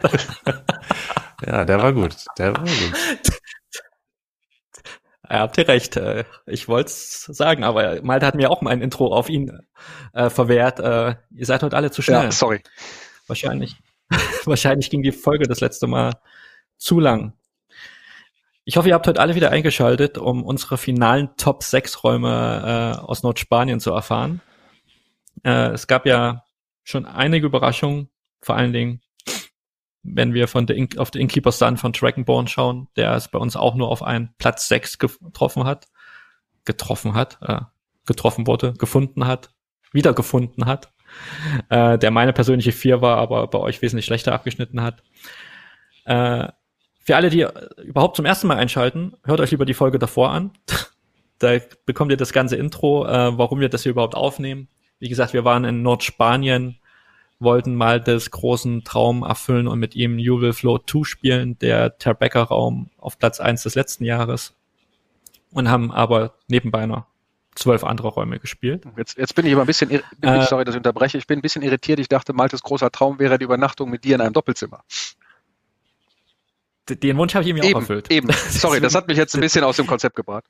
[1.43, 2.15] Ja, der war gut.
[2.37, 2.93] Der war gut.
[5.29, 5.95] Ja, habt ihr recht.
[5.97, 9.51] äh, Ich wollte es sagen, aber Malte hat mir auch mein Intro auf ihn
[10.13, 10.79] äh, verwehrt.
[10.79, 12.25] Äh, ihr seid heute alle zu schnell.
[12.25, 12.61] Ja, sorry.
[13.27, 13.75] Wahrscheinlich.
[14.45, 16.13] Wahrscheinlich ging die Folge das letzte Mal
[16.77, 17.33] zu lang.
[18.65, 23.01] Ich hoffe, ihr habt heute alle wieder eingeschaltet, um unsere finalen Top 6 Räume äh,
[23.01, 24.41] aus Nordspanien zu erfahren.
[25.43, 26.43] Äh, es gab ja
[26.83, 28.09] schon einige Überraschungen,
[28.41, 29.01] vor allen Dingen,
[30.03, 33.39] wenn wir von der In auf den Innkeeper Sun von Dragonborn schauen, der es bei
[33.39, 35.87] uns auch nur auf einen Platz 6 getroffen hat,
[36.65, 37.61] getroffen hat, äh,
[38.05, 39.53] getroffen wurde, gefunden hat,
[39.91, 40.93] wiedergefunden hat
[41.69, 45.03] äh, der meine persönliche vier war, aber bei euch wesentlich schlechter abgeschnitten hat.
[46.05, 46.47] Äh,
[46.99, 47.45] für alle, die
[47.83, 50.51] überhaupt zum ersten Mal einschalten, hört euch lieber die Folge davor an.
[51.39, 54.69] da bekommt ihr das ganze Intro, äh, warum wir das hier überhaupt aufnehmen.
[54.99, 56.79] Wie gesagt, wir waren in Nordspanien,
[57.39, 61.97] wollten mal das großen Traum erfüllen und mit ihm You Will Float 2 spielen, der
[61.97, 64.53] Terbecker-Raum auf Platz 1 des letzten Jahres.
[65.51, 67.05] Und haben aber nebenbei noch
[67.55, 68.85] zwölf andere Räume gespielt.
[68.97, 70.01] Jetzt, jetzt bin ich aber ein bisschen, Äh.
[70.47, 71.99] sorry, dass ich unterbreche, ich bin ein bisschen irritiert.
[71.99, 74.83] Ich dachte, Maltes großer Traum wäre die Übernachtung mit dir in einem Doppelzimmer.
[76.89, 78.11] Den Wunsch habe ich ihm ja auch Eben, erfüllt.
[78.11, 78.29] eben.
[78.49, 80.43] Sorry, das hat mich jetzt ein bisschen aus dem Konzept gebracht.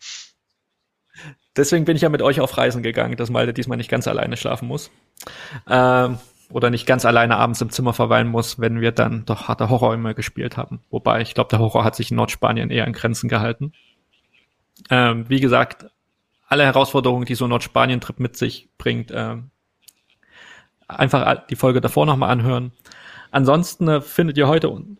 [1.55, 4.35] Deswegen bin ich ja mit euch auf Reisen gegangen, dass Malte diesmal nicht ganz alleine
[4.37, 4.89] schlafen muss.
[5.69, 6.17] Ähm,
[6.51, 10.15] oder nicht ganz alleine abends im Zimmer verweilen muss, wenn wir dann doch harte Horrorräume
[10.15, 10.81] gespielt haben.
[10.89, 13.73] Wobei, ich glaube, der Horror hat sich in Nordspanien eher in Grenzen gehalten.
[14.89, 15.87] Ähm, wie gesagt,
[16.47, 19.49] alle Herausforderungen, die so ein Nordspanien-Trip mit sich bringt, ähm,
[20.87, 22.71] einfach die Folge davor nochmal anhören.
[23.31, 24.97] Ansonsten äh, findet ihr heute un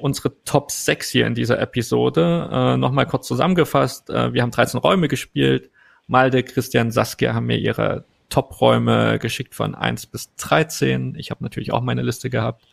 [0.00, 2.48] unsere Top 6 hier in dieser Episode.
[2.50, 4.10] Äh, Nochmal kurz zusammengefasst.
[4.10, 5.70] Äh, wir haben 13 Räume gespielt.
[6.08, 11.14] Malte, Christian, Saskia haben mir ihre Top-Räume geschickt von 1 bis 13.
[11.16, 12.64] Ich habe natürlich auch meine Liste gehabt.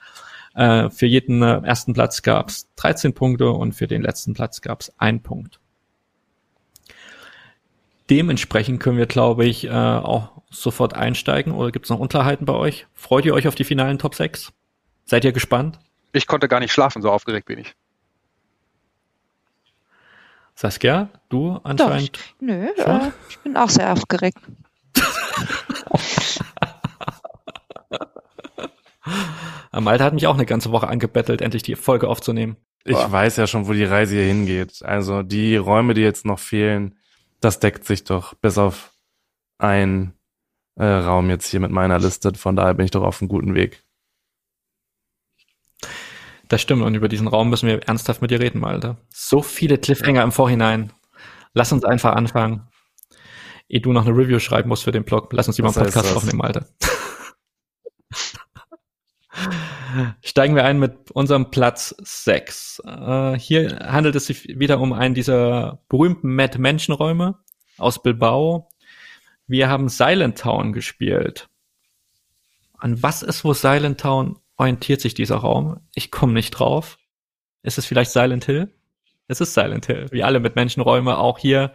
[0.53, 4.61] Äh, für jeden äh, ersten Platz gab es 13 Punkte und für den letzten Platz
[4.61, 5.59] gab es einen Punkt.
[8.09, 11.53] Dementsprechend können wir, glaube ich, äh, auch sofort einsteigen.
[11.53, 12.87] Oder gibt es noch Unklarheiten bei euch?
[12.93, 14.53] Freut ihr euch auf die finalen Top 6?
[15.05, 15.79] Seid ihr gespannt?
[16.13, 17.75] Ich konnte gar nicht schlafen, so aufgeregt bin ich.
[20.55, 22.17] Saskia, du Doch, anscheinend.
[22.17, 24.37] ich, nö, äh, ich bin auch sehr aufgeregt.
[29.85, 32.57] Malte hat mich auch eine ganze Woche angebettelt, endlich die Folge aufzunehmen.
[32.83, 33.11] Ich Boah.
[33.11, 34.83] weiß ja schon, wo die Reise hier hingeht.
[34.83, 36.95] Also die Räume, die jetzt noch fehlen,
[37.39, 38.91] das deckt sich doch bis auf
[39.57, 40.13] ein
[40.75, 42.33] äh, Raum jetzt hier mit meiner Liste.
[42.33, 43.83] Von daher bin ich doch auf einem guten Weg.
[46.47, 48.97] Das stimmt, und über diesen Raum müssen wir ernsthaft mit dir reden, Malte.
[49.09, 50.91] So viele Cliffhanger im Vorhinein.
[51.53, 52.67] Lass uns einfach anfangen.
[53.67, 56.09] Ehe du noch eine Review schreiben musst für den Blog, lass uns lieber einen Podcast
[56.09, 56.15] das?
[56.15, 56.67] aufnehmen, Malte.
[60.23, 62.81] Steigen wir ein mit unserem Platz 6.
[62.85, 67.39] Äh, hier handelt es sich wieder um einen dieser berühmten Mad-Menschenräume
[67.77, 68.69] aus Bilbao.
[69.47, 71.49] Wir haben Silent Town gespielt.
[72.77, 75.79] An was ist wo Silent Town orientiert sich dieser Raum?
[75.93, 76.97] Ich komme nicht drauf.
[77.63, 78.73] Ist es vielleicht Silent Hill?
[79.27, 80.07] Es ist Silent Hill.
[80.11, 81.17] Wie alle mit Menschenräume.
[81.17, 81.73] Auch hier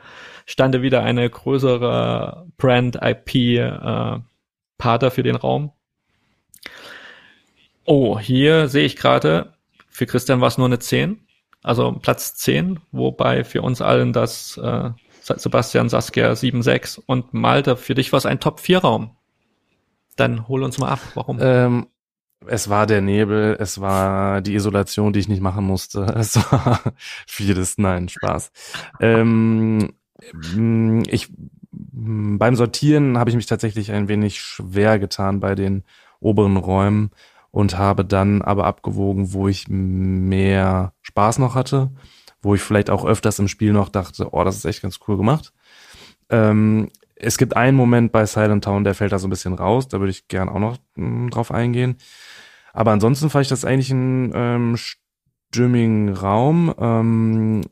[0.51, 4.21] stande wieder eine größere Brand IP äh,
[5.11, 5.73] für den Raum.
[7.85, 9.55] Oh, hier sehe ich gerade,
[9.89, 11.21] für Christian war es nur eine 10.
[11.63, 14.91] Also Platz 10, wobei für uns allen das äh,
[15.23, 19.17] Sebastian Saskia 7,6 und Malte, für dich war es ein Top-4-Raum.
[20.17, 21.39] Dann hol uns mal ab, warum?
[21.41, 21.87] Ähm,
[22.47, 26.07] es war der Nebel, es war die Isolation, die ich nicht machen musste.
[26.17, 26.81] Es war
[27.27, 28.51] vieles, nein, Spaß.
[29.01, 29.93] Ähm,
[31.09, 31.31] ich
[31.73, 35.85] mh, beim Sortieren habe ich mich tatsächlich ein wenig schwer getan bei den
[36.21, 37.11] oberen Räumen
[37.51, 41.91] und habe dann aber abgewogen, wo ich mehr Spaß noch hatte
[42.43, 45.17] wo ich vielleicht auch öfters im Spiel noch dachte, oh, das ist echt ganz cool
[45.17, 45.53] gemacht.
[46.31, 49.89] Ähm, es gibt einen Moment bei Silent Town, der fällt da so ein bisschen raus,
[49.89, 51.97] da würde ich gern auch noch mh, hm, drauf eingehen.
[52.73, 56.73] Aber ansonsten fand ich das eigentlich ein ähm, stimmigen Raum.
[56.79, 57.63] Ähm,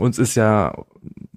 [0.00, 0.84] uns ist ja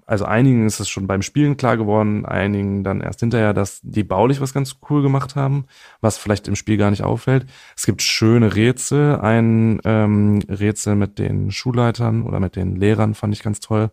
[0.10, 4.04] also einigen ist es schon beim Spielen klar geworden, einigen dann erst hinterher, dass die
[4.04, 5.66] baulich was ganz cool gemacht haben,
[6.02, 7.46] was vielleicht im Spiel gar nicht auffällt.
[7.78, 9.20] Es gibt schöne Rätsel.
[9.20, 13.92] Ein ähm, Rätsel mit den Schulleitern oder mit den Lehrern fand ich ganz toll.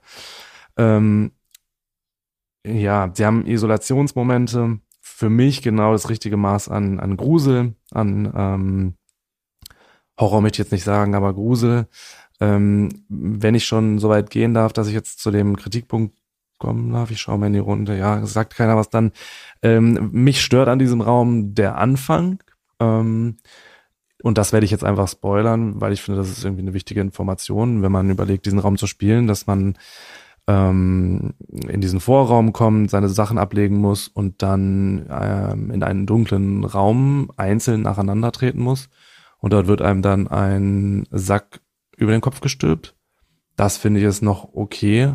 [0.78, 1.32] Ähm,
[2.66, 4.80] ja, sie haben Isolationsmomente.
[5.02, 8.94] Für mich genau das richtige Maß an, an Grusel, an ähm,
[10.18, 11.88] Horror möchte ich jetzt nicht sagen, aber Grusel.
[12.40, 16.16] Ähm, wenn ich schon so weit gehen darf, dass ich jetzt zu dem Kritikpunkt
[16.58, 19.12] kommen darf, ich schaue mal in die Runde, ja, sagt keiner was dann.
[19.62, 22.42] Ähm, mich stört an diesem Raum der Anfang.
[22.80, 23.36] Ähm,
[24.22, 27.00] und das werde ich jetzt einfach spoilern, weil ich finde, das ist irgendwie eine wichtige
[27.00, 29.76] Information, wenn man überlegt, diesen Raum zu spielen, dass man
[30.48, 36.64] ähm, in diesen Vorraum kommt, seine Sachen ablegen muss und dann ähm, in einen dunklen
[36.64, 38.88] Raum einzeln nacheinander treten muss.
[39.38, 41.60] Und dort wird einem dann ein Sack
[41.96, 42.94] über den Kopf gestülpt.
[43.56, 45.14] Das finde ich ist noch okay.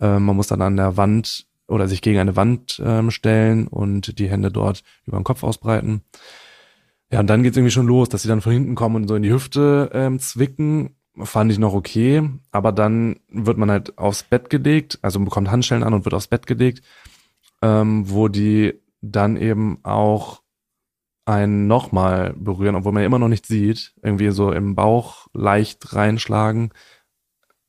[0.00, 4.18] Äh, man muss dann an der Wand oder sich gegen eine Wand ähm, stellen und
[4.18, 6.02] die Hände dort über den Kopf ausbreiten.
[7.10, 9.14] Ja, und dann geht's irgendwie schon los, dass sie dann von hinten kommen und so
[9.14, 10.96] in die Hüfte ähm, zwicken.
[11.18, 15.82] Fand ich noch okay, aber dann wird man halt aufs Bett gelegt, also bekommt Handschellen
[15.82, 16.82] an und wird aufs Bett gelegt,
[17.62, 20.42] ähm, wo die dann eben auch
[21.26, 26.72] einen nochmal berühren, obwohl man immer noch nicht sieht, irgendwie so im Bauch leicht reinschlagen.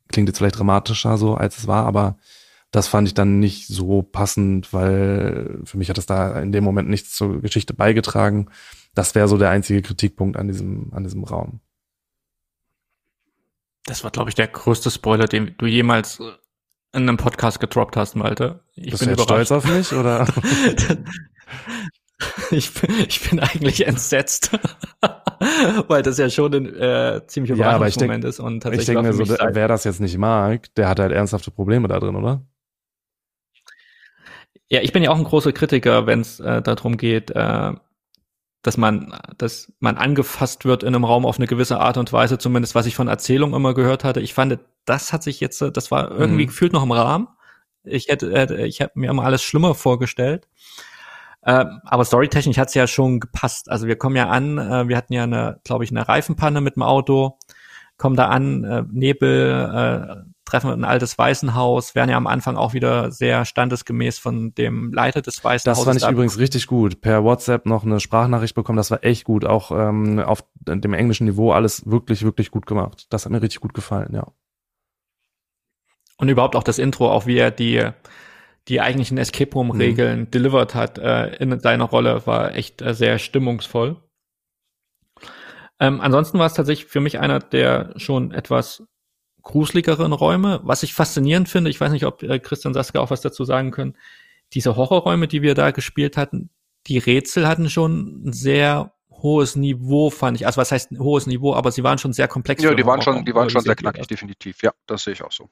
[0.09, 2.17] Klingt jetzt vielleicht dramatischer so, als es war, aber
[2.71, 6.63] das fand ich dann nicht so passend, weil für mich hat es da in dem
[6.63, 8.49] Moment nichts zur Geschichte beigetragen.
[8.93, 11.59] Das wäre so der einzige Kritikpunkt an diesem, an diesem Raum.
[13.85, 16.19] Das war, glaube ich, der größte Spoiler, den du jemals
[16.93, 18.63] in einem Podcast gedroppt hast, Malte.
[18.75, 20.27] Ich Bist bin du stolz auf mich, oder?
[22.51, 24.51] Ich bin, ich bin eigentlich entsetzt,
[25.87, 28.39] weil das ja schon ein äh, ziemlich Überraschungsmoment ja, ist.
[28.39, 31.51] Und tatsächlich ich denke mir so, wer das jetzt nicht mag, der hat halt ernsthafte
[31.51, 32.41] Probleme da drin, oder?
[34.69, 37.73] Ja, ich bin ja auch ein großer Kritiker, wenn es äh, darum geht, äh,
[38.63, 42.37] dass man, dass man angefasst wird in einem Raum auf eine gewisse Art und Weise,
[42.37, 44.19] zumindest was ich von Erzählungen immer gehört hatte.
[44.19, 46.47] Ich fand, das hat sich jetzt, das war irgendwie mhm.
[46.47, 47.27] gefühlt noch im Rahmen.
[47.83, 50.47] Ich hätte, äh, ich habe mir immer alles schlimmer vorgestellt.
[51.47, 53.71] Äh, aber storytechnisch hat es ja schon gepasst.
[53.71, 56.75] Also wir kommen ja an, äh, wir hatten ja eine, glaube ich, eine Reifenpanne mit
[56.75, 57.39] dem Auto,
[57.95, 62.73] kommen da an, äh, Nebel, äh, treffen ein altes Waisenhaus, werden ja am Anfang auch
[62.73, 65.85] wieder sehr standesgemäß von dem Leiter des Waisenhauses.
[65.85, 66.99] Das fand ich übrigens richtig gut.
[66.99, 69.45] Per WhatsApp noch eine Sprachnachricht bekommen, das war echt gut.
[69.45, 73.07] Auch ähm, auf dem englischen Niveau alles wirklich, wirklich gut gemacht.
[73.09, 74.27] Das hat mir richtig gut gefallen, ja.
[76.17, 77.89] Und überhaupt auch das Intro, auch wie er die
[78.67, 80.31] die eigentlichen Escape Room-Regeln mhm.
[80.31, 83.97] delivered hat äh, in seiner Rolle, war echt äh, sehr stimmungsvoll.
[85.79, 88.83] Ähm, ansonsten war es tatsächlich für mich einer der schon etwas
[89.43, 90.59] gruseligeren Räume.
[90.63, 93.71] Was ich faszinierend finde, ich weiß nicht, ob äh, Christian Saske auch was dazu sagen
[93.71, 93.95] können,
[94.53, 96.49] diese Horrorräume, die wir da gespielt hatten,
[96.87, 100.45] die Rätsel hatten schon ein sehr hohes Niveau, fand ich.
[100.45, 102.63] Also was heißt hohes Niveau, aber sie waren schon sehr komplex.
[102.63, 104.61] Ja, die waren schon, die waren schon sehr knackig, definitiv.
[104.61, 105.49] Ja, das sehe ich auch so.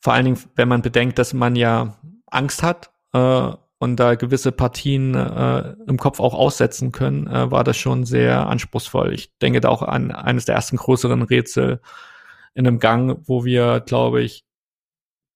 [0.00, 4.50] Vor allen Dingen, wenn man bedenkt, dass man ja Angst hat äh, und da gewisse
[4.50, 9.12] Partien äh, im Kopf auch aussetzen können, äh, war das schon sehr anspruchsvoll.
[9.12, 11.80] Ich denke da auch an eines der ersten größeren Rätsel
[12.54, 14.44] in einem Gang, wo wir, glaube ich,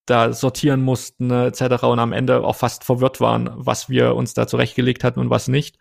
[0.07, 1.85] da sortieren mussten äh, etc.
[1.85, 5.49] und am Ende auch fast verwirrt waren, was wir uns da zurechtgelegt hatten und was
[5.49, 5.79] nicht.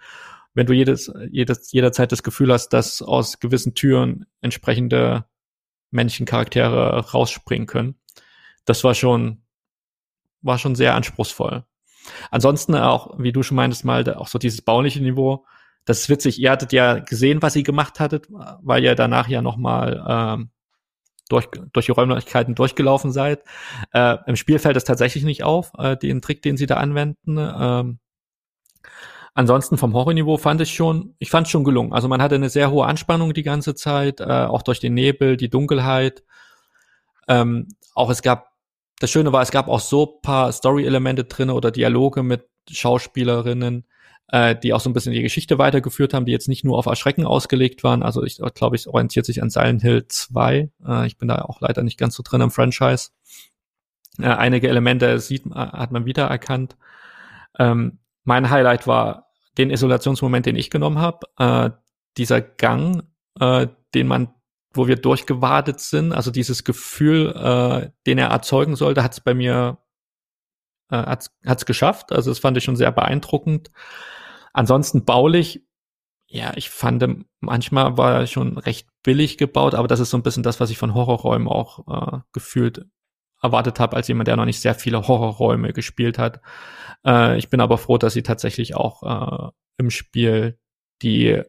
[0.54, 5.26] Wenn du jedes, jedes, jederzeit das Gefühl hast, dass aus gewissen Türen entsprechende
[5.92, 7.96] Männchencharaktere rausspringen können
[8.66, 9.44] das war schon,
[10.42, 11.66] war schon sehr anspruchsvoll.
[12.32, 15.46] Ansonsten auch, wie du schon meintest mal, auch so dieses bauliche Niveau.
[15.86, 16.40] Das ist witzig.
[16.40, 20.50] Ihr hattet ja gesehen, was ihr gemacht hattet, weil ihr danach ja nochmal ähm,
[21.30, 23.44] durch, durch die Räumlichkeiten durchgelaufen seid.
[23.92, 27.38] Äh, Im Spiel fällt es tatsächlich nicht auf, äh, den Trick, den sie da anwenden.
[27.38, 28.00] Ähm,
[29.34, 31.94] ansonsten vom Horrorniveau fand ich schon, ich fand es schon gelungen.
[31.94, 35.38] Also man hatte eine sehr hohe Anspannung die ganze Zeit, äh, auch durch den Nebel,
[35.38, 36.24] die Dunkelheit.
[37.28, 38.53] Ähm, auch es gab
[39.04, 43.84] das Schöne war, es gab auch so paar Story-Elemente drin oder Dialoge mit Schauspielerinnen,
[44.30, 46.86] äh, die auch so ein bisschen die Geschichte weitergeführt haben, die jetzt nicht nur auf
[46.86, 48.02] Erschrecken ausgelegt waren.
[48.02, 50.70] Also ich glaube, es orientiert sich an Silent Hill 2.
[50.88, 53.10] Äh, ich bin da auch leider nicht ganz so drin im Franchise.
[54.20, 56.78] Äh, einige Elemente sieht, hat man wiedererkannt.
[57.60, 61.28] Ähm, mein Highlight war den Isolationsmoment, den ich genommen habe.
[61.38, 61.72] Äh,
[62.16, 63.04] dieser Gang,
[63.38, 64.30] äh, den man
[64.74, 69.34] wo wir durchgewadet sind, also dieses Gefühl, äh, den er erzeugen sollte, hat es bei
[69.34, 69.78] mir
[70.90, 72.12] äh, hat's, hat's geschafft.
[72.12, 73.70] Also das fand ich schon sehr beeindruckend.
[74.54, 75.64] Ansonsten baulich,
[76.28, 80.24] ja, ich fand manchmal war er schon recht billig gebaut, aber das ist so ein
[80.24, 82.86] bisschen das, was ich von Horrorräumen auch äh, gefühlt
[83.42, 86.42] erwartet habe, als jemand, der noch nicht sehr viele Horrorräume gespielt hat.
[87.06, 90.58] Äh, ich bin aber froh, dass sie tatsächlich auch äh, im Spiel
[91.02, 91.44] die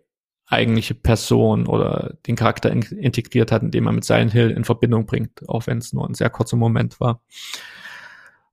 [0.46, 5.06] eigentliche Person oder den Charakter in integriert hat, indem man mit Silent Hill in Verbindung
[5.06, 7.22] bringt, auch wenn es nur ein sehr kurzer Moment war.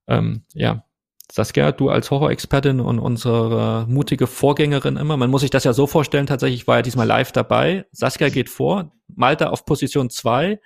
[0.06, 0.84] Ähm, ja,
[1.30, 5.86] Saskia, du als Horrorexpertin und unsere mutige Vorgängerin immer, man muss sich das ja so
[5.86, 7.86] vorstellen, tatsächlich war ja diesmal live dabei.
[7.90, 10.60] Saskia geht vor, Malta auf Position zwei.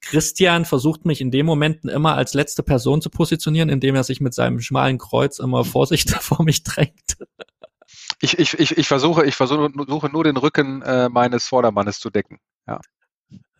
[0.00, 4.20] Christian versucht mich in den Momenten immer als letzte Person zu positionieren, indem er sich
[4.20, 7.16] mit seinem schmalen Kreuz immer vorsichtig vor mich drängt.
[8.20, 12.38] Ich, ich, ich, ich versuche, ich versuche nur den Rücken äh, meines Vordermannes zu decken.
[12.66, 12.80] Ja.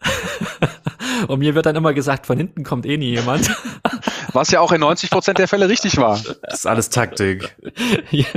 [1.28, 3.50] Und mir wird dann immer gesagt, von hinten kommt eh nie jemand.
[4.32, 6.20] Was ja auch in 90 Prozent der Fälle richtig war.
[6.42, 7.56] Das ist alles Taktik.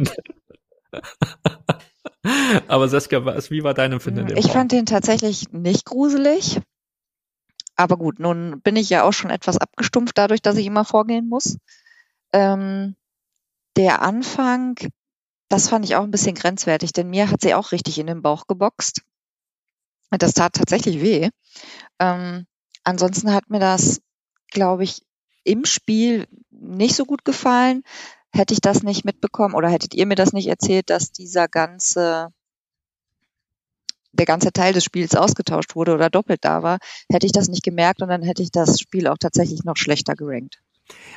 [2.67, 4.35] Aber Saskia, was, wie war dein Empfinden?
[4.37, 6.59] Ich fand den tatsächlich nicht gruselig.
[7.75, 11.29] Aber gut, nun bin ich ja auch schon etwas abgestumpft dadurch, dass ich immer vorgehen
[11.29, 11.57] muss.
[12.33, 12.95] Ähm,
[13.77, 14.75] der Anfang,
[15.49, 18.21] das fand ich auch ein bisschen grenzwertig, denn mir hat sie auch richtig in den
[18.21, 19.01] Bauch geboxt.
[20.11, 21.29] Das tat tatsächlich weh.
[21.99, 22.45] Ähm,
[22.83, 24.01] ansonsten hat mir das,
[24.51, 25.03] glaube ich,
[25.43, 27.83] im Spiel nicht so gut gefallen.
[28.31, 32.31] Hätte ich das nicht mitbekommen oder hättet ihr mir das nicht erzählt, dass dieser ganze
[34.11, 36.79] der ganze Teil des Spiels ausgetauscht wurde oder doppelt da war,
[37.11, 40.15] hätte ich das nicht gemerkt und dann hätte ich das Spiel auch tatsächlich noch schlechter
[40.15, 40.59] gerankt.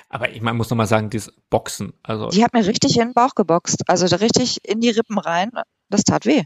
[0.09, 2.29] Aber ich man muss noch mal sagen, dieses Boxen, also.
[2.29, 5.50] Die hat mir richtig in den Bauch geboxt, also richtig in die Rippen rein.
[5.88, 6.45] Das tat weh.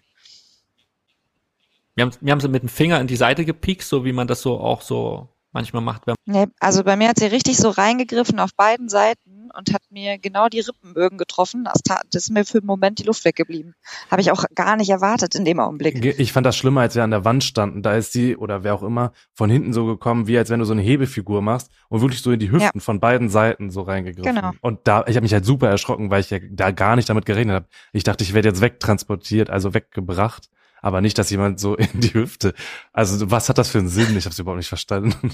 [1.95, 4.27] Wir haben, wir haben sie mit dem Finger in die Seite gepiekt, so wie man
[4.27, 6.03] das so auch so manchmal macht.
[6.27, 9.26] Nee, also bei mir hat sie richtig so reingegriffen auf beiden Seiten
[9.57, 11.65] und hat mir genau die Rippenbögen getroffen.
[11.65, 13.75] Das, das ist mir für einen Moment die Luft weggeblieben.
[14.11, 16.05] Habe ich auch gar nicht erwartet in dem Augenblick.
[16.19, 17.83] Ich fand das schlimmer, als wir an der Wand standen.
[17.83, 20.67] Da ist sie oder wer auch immer von hinten so gekommen, wie als wenn du
[20.67, 22.81] so eine Hebefigur machst und wirklich so in die Hüften ja.
[22.81, 24.35] von beiden Seiten so reingegriffen.
[24.35, 24.53] Genau.
[24.61, 27.27] Und da, ich habe mich halt super erschrocken, weil ich ja da gar nicht damit
[27.27, 27.67] gerechnet habe.
[27.93, 30.49] Ich dachte, ich werde jetzt wegtransportiert, also weggebracht
[30.83, 32.55] aber nicht, dass jemand so in die Hüfte.
[32.93, 34.17] Also was hat das für einen Sinn?
[34.17, 35.33] Ich habe es überhaupt nicht verstanden.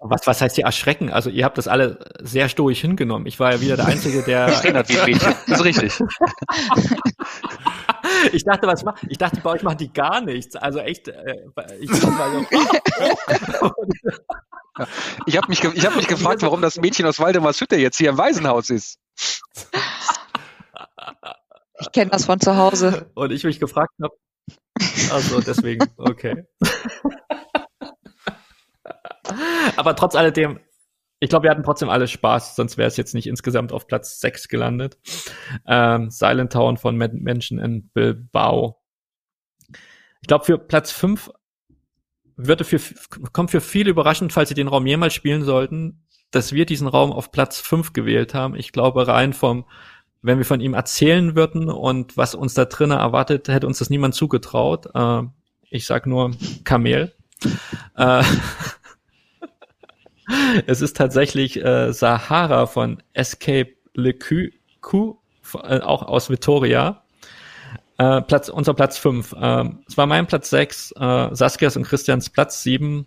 [0.00, 1.10] Was, was heißt hier erschrecken?
[1.10, 3.26] Also ihr habt das alle sehr stoisch hingenommen.
[3.26, 4.46] Ich war ja wieder der Einzige, der.
[4.52, 4.64] Das
[5.60, 5.92] ist richtig.
[8.32, 10.56] ich dachte, was macht, ich dachte, bei euch machen die gar nichts.
[10.56, 11.36] Also echt, äh,
[11.80, 12.46] ich war so,
[15.26, 18.08] Ich habe mich, ich hab mich gefragt, warum das Mädchen aus Waldemars Hütte jetzt hier
[18.08, 18.98] im Waisenhaus ist.
[21.80, 23.10] Ich kenne das von zu Hause.
[23.14, 24.14] Und ich mich gefragt habe.
[25.10, 26.46] Also deswegen, okay.
[29.76, 30.60] Aber trotz alledem,
[31.20, 34.20] ich glaube, wir hatten trotzdem alle Spaß, sonst wäre es jetzt nicht insgesamt auf Platz
[34.20, 34.98] 6 gelandet.
[35.66, 38.82] Ähm, Silent Town von Menschen in Bilbao.
[40.20, 41.30] Ich glaube, für Platz 5
[42.36, 42.80] würde für,
[43.32, 47.12] kommt für viele überraschend, falls sie den Raum jemals spielen sollten, dass wir diesen Raum
[47.12, 48.56] auf Platz 5 gewählt haben.
[48.56, 49.64] Ich glaube, rein vom
[50.22, 53.90] wenn wir von ihm erzählen würden und was uns da drinnen erwartet, hätte uns das
[53.90, 54.86] niemand zugetraut.
[54.94, 55.22] Äh,
[55.68, 56.30] ich sag nur
[56.64, 57.12] Kamel.
[57.96, 58.22] äh,
[60.66, 65.16] es ist tatsächlich äh, Sahara von Escape Le Q,
[65.64, 67.02] äh, auch aus Vitoria.
[67.98, 69.32] Äh, Platz, unser Platz 5.
[69.32, 73.06] Äh, es war mein Platz 6, äh, Saskias und Christians Platz 7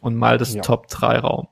[0.00, 0.62] und mal das ja.
[0.62, 1.48] Top 3 Raum.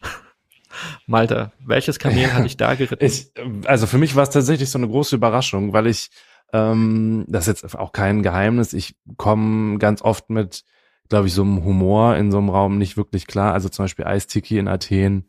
[1.06, 3.04] Malte, welches Kamel hatte ich da geritten?
[3.04, 3.32] Ich,
[3.66, 6.10] also für mich war es tatsächlich so eine große Überraschung, weil ich,
[6.52, 10.64] ähm, das ist jetzt auch kein Geheimnis, ich komme ganz oft mit,
[11.10, 13.52] glaube ich, so einem Humor in so einem Raum nicht wirklich klar.
[13.52, 15.28] Also zum Beispiel Eistiki in Athen,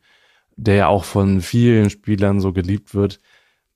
[0.56, 3.20] der ja auch von vielen Spielern so geliebt wird,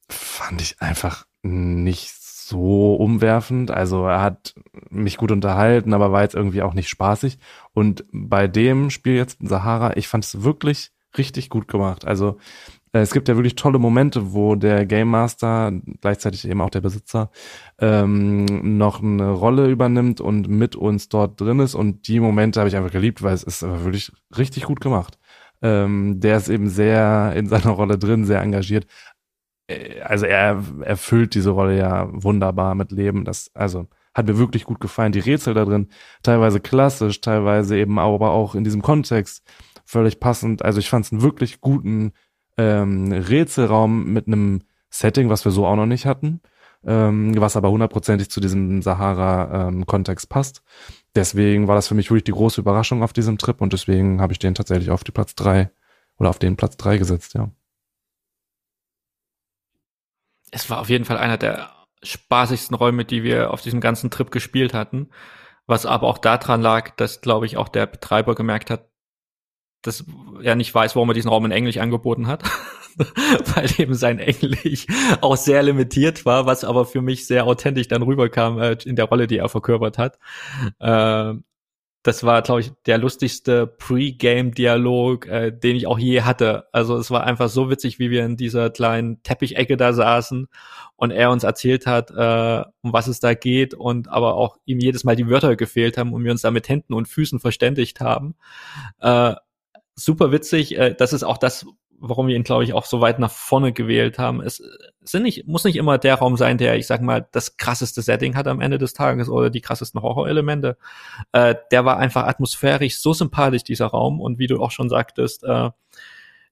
[0.07, 3.71] fand ich einfach nicht so umwerfend.
[3.71, 4.53] Also er hat
[4.89, 7.39] mich gut unterhalten, aber war jetzt irgendwie auch nicht spaßig.
[7.73, 12.05] Und bei dem Spiel jetzt Sahara, ich fand es wirklich richtig gut gemacht.
[12.05, 12.37] Also
[13.01, 17.29] es gibt ja wirklich tolle Momente, wo der Game Master, gleichzeitig eben auch der Besitzer,
[17.79, 21.75] ähm, noch eine Rolle übernimmt und mit uns dort drin ist.
[21.75, 25.17] Und die Momente habe ich einfach geliebt, weil es ist wirklich richtig gut gemacht.
[25.61, 28.85] Ähm, der ist eben sehr in seiner Rolle drin, sehr engagiert.
[29.67, 33.25] Äh, also er erfüllt diese Rolle ja wunderbar mit Leben.
[33.25, 35.11] Das, also hat mir wirklich gut gefallen.
[35.11, 35.89] Die Rätsel da drin,
[36.23, 39.43] teilweise klassisch, teilweise eben aber auch in diesem Kontext
[39.85, 40.63] völlig passend.
[40.63, 42.13] Also ich fand es einen wirklich guten
[42.57, 46.41] ähm, Rätselraum mit einem Setting, was wir so auch noch nicht hatten,
[46.85, 50.63] ähm, was aber hundertprozentig zu diesem Sahara-Kontext ähm, passt.
[51.15, 54.33] deswegen war das für mich wirklich die große Überraschung auf diesem Trip und deswegen habe
[54.33, 55.71] ich den tatsächlich auf die Platz drei
[56.17, 57.49] oder auf den Platz drei gesetzt, ja.
[60.51, 61.69] Es war auf jeden Fall einer der
[62.03, 65.09] spaßigsten Räume, die wir auf diesem ganzen Trip gespielt hatten.
[65.67, 68.87] Was aber auch daran lag, dass, glaube ich, auch der Betreiber gemerkt hat,
[69.87, 70.05] dass
[70.41, 72.43] er nicht weiß, warum er diesen Raum in Englisch angeboten hat,
[73.55, 74.87] weil eben sein Englisch
[75.21, 79.05] auch sehr limitiert war, was aber für mich sehr authentisch dann rüberkam äh, in der
[79.05, 80.19] Rolle, die er verkörpert hat.
[80.79, 81.35] Äh,
[82.05, 86.65] das war, glaube ich, der lustigste Pre-Game-Dialog, äh, den ich auch je hatte.
[86.71, 90.47] Also es war einfach so witzig, wie wir in dieser kleinen Teppichecke da saßen
[90.97, 94.79] und er uns erzählt hat, äh, um was es da geht und aber auch ihm
[94.79, 97.99] jedes Mal die Wörter gefehlt haben und wir uns da mit Händen und Füßen verständigt
[98.01, 98.35] haben.
[98.99, 99.33] Äh,
[99.95, 100.77] super witzig.
[100.77, 101.65] Äh, das ist auch das,
[101.99, 104.41] warum wir ihn, glaube ich, auch so weit nach vorne gewählt haben.
[104.41, 104.61] Es
[105.01, 108.35] sind nicht, muss nicht immer der Raum sein, der, ich sag mal, das krasseste Setting
[108.35, 110.77] hat am Ende des Tages oder die krassesten Horrorelemente.
[111.31, 114.19] Äh, der war einfach atmosphärisch so sympathisch, dieser Raum.
[114.21, 115.69] Und wie du auch schon sagtest, äh,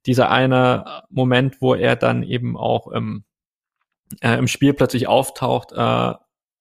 [0.06, 3.24] dieser eine Moment, wo er dann eben auch im,
[4.22, 6.14] äh, im Spiel plötzlich auftaucht äh,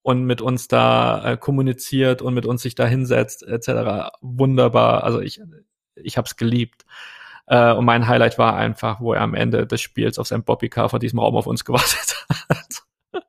[0.03, 4.11] und mit uns da äh, kommuniziert und mit uns sich da hinsetzt, etc.
[4.21, 5.05] Wunderbar.
[5.05, 5.41] Also ich,
[6.05, 6.85] ich habe es geliebt.
[7.47, 10.89] Äh, und mein Highlight war einfach, wo er am Ende des Spiels auf sein Bobbycar
[10.89, 12.83] vor diesem Raum auf uns gewartet hat.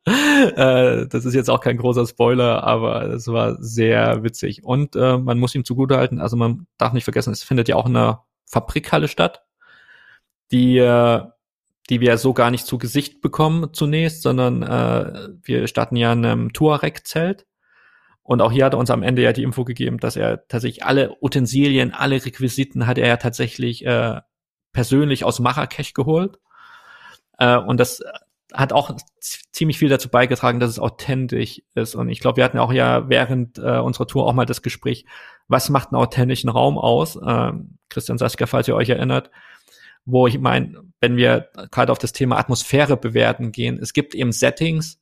[0.05, 4.63] äh, das ist jetzt auch kein großer Spoiler, aber es war sehr witzig.
[4.63, 7.87] Und äh, man muss ihm zugutehalten, also man darf nicht vergessen, es findet ja auch
[7.87, 9.43] in einer Fabrikhalle statt,
[10.51, 11.21] die, äh,
[11.89, 16.25] die wir so gar nicht zu Gesicht bekommen zunächst, sondern äh, wir starten ja in
[16.25, 17.45] einem Tuareg-Zelt
[18.23, 20.85] und auch hier hat er uns am Ende ja die Info gegeben, dass er tatsächlich
[20.85, 24.21] alle Utensilien, alle Requisiten hat er ja tatsächlich äh,
[24.71, 26.39] persönlich aus Marrakesch geholt.
[27.37, 28.01] Äh, und das
[28.53, 31.95] hat auch ziemlich viel dazu beigetragen, dass es authentisch ist.
[31.95, 35.05] Und ich glaube, wir hatten auch ja während äh, unserer Tour auch mal das Gespräch,
[35.47, 37.19] was macht einen authentischen Raum aus?
[37.25, 39.31] Ähm, Christian Saskia, falls ihr euch erinnert,
[40.05, 44.31] wo ich meine, wenn wir gerade auf das Thema Atmosphäre bewerten gehen, es gibt eben
[44.31, 45.01] Settings,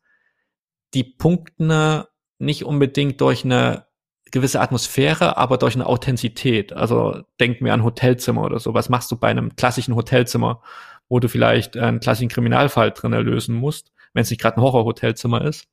[0.93, 2.03] die punkten
[2.41, 3.85] nicht unbedingt durch eine
[4.31, 6.73] gewisse Atmosphäre, aber durch eine Authentizität.
[6.73, 8.73] Also denk mir an Hotelzimmer oder so.
[8.73, 10.61] Was machst du bei einem klassischen Hotelzimmer,
[11.09, 15.43] wo du vielleicht einen klassischen Kriminalfall drin lösen musst, wenn es nicht gerade ein Horrorhotelzimmer
[15.43, 15.67] ist?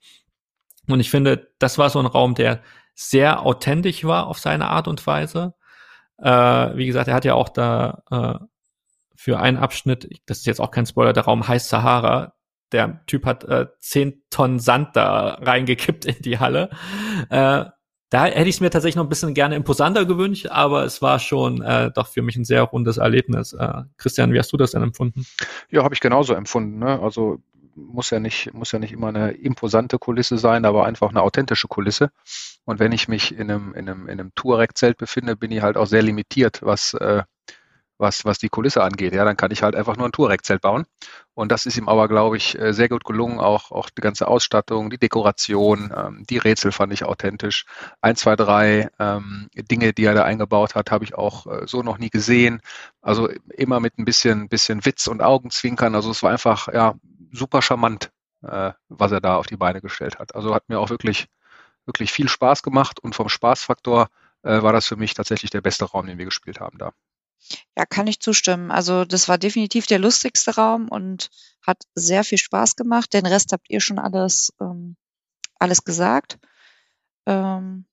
[0.88, 2.60] Und ich finde, das war so ein Raum, der
[2.94, 5.54] sehr authentisch war auf seine Art und Weise.
[6.18, 6.30] Äh,
[6.76, 8.44] wie gesagt, er hat ja auch da äh,
[9.14, 12.34] für einen Abschnitt, das ist jetzt auch kein Spoiler, der Raum heißt Sahara,
[12.72, 16.70] der Typ hat äh, 10 Tonnen Sand da reingekippt in die Halle.
[17.30, 17.64] Äh,
[18.10, 21.18] da hätte ich es mir tatsächlich noch ein bisschen gerne imposanter gewünscht, aber es war
[21.18, 23.52] schon äh, doch für mich ein sehr rundes Erlebnis.
[23.52, 25.26] Äh, Christian, wie hast du das denn empfunden?
[25.70, 26.78] Ja, habe ich genauso empfunden.
[26.78, 27.00] Ne?
[27.00, 27.42] Also
[27.78, 31.68] muss ja nicht muss ja nicht immer eine imposante Kulisse sein, aber einfach eine authentische
[31.68, 32.10] Kulisse.
[32.64, 35.76] Und wenn ich mich in einem in einem in einem Touareg-Zelt befinde, bin ich halt
[35.76, 37.22] auch sehr limitiert, was äh,
[37.98, 39.12] was, was die Kulisse angeht.
[39.12, 40.86] Ja, dann kann ich halt einfach nur ein Touareg-Zelt bauen.
[41.34, 43.40] Und das ist ihm aber, glaube ich, äh, sehr gut gelungen.
[43.40, 47.66] Auch, auch die ganze Ausstattung, die Dekoration, ähm, die Rätsel fand ich authentisch.
[48.00, 51.82] Ein, zwei, drei ähm, Dinge, die er da eingebaut hat, habe ich auch äh, so
[51.82, 52.60] noch nie gesehen.
[53.02, 55.94] Also immer mit ein bisschen, bisschen Witz und Augenzwinkern.
[55.94, 56.94] Also es war einfach, ja,
[57.32, 58.10] super charmant,
[58.42, 60.34] äh, was er da auf die Beine gestellt hat.
[60.34, 61.26] Also hat mir auch wirklich,
[61.86, 64.08] wirklich viel Spaß gemacht und vom Spaßfaktor
[64.42, 66.92] äh, war das für mich tatsächlich der beste Raum, den wir gespielt haben da.
[67.76, 68.70] Ja, kann ich zustimmen.
[68.70, 71.30] Also das war definitiv der lustigste Raum und
[71.66, 73.12] hat sehr viel Spaß gemacht.
[73.12, 74.96] Den Rest habt ihr schon alles, ähm,
[75.58, 76.38] alles gesagt.
[77.26, 77.86] Ähm,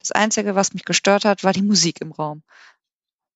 [0.00, 2.42] das Einzige, was mich gestört hat, war die Musik im Raum.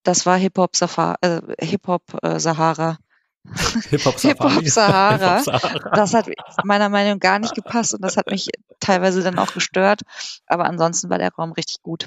[0.03, 2.99] Das war Hip-Hop Safari, äh, Hip-Hop äh, Sahara.
[3.91, 4.69] Hip-Hop Hip Safari.
[4.69, 5.39] Sahara.
[5.39, 5.97] Hip-Hop Sahara.
[5.97, 6.31] Das hat
[6.65, 8.49] meiner Meinung nach gar nicht gepasst und das hat mich
[8.81, 10.03] teilweise dann auch gestört.
[10.47, 12.07] Aber ansonsten war der Raum richtig gut.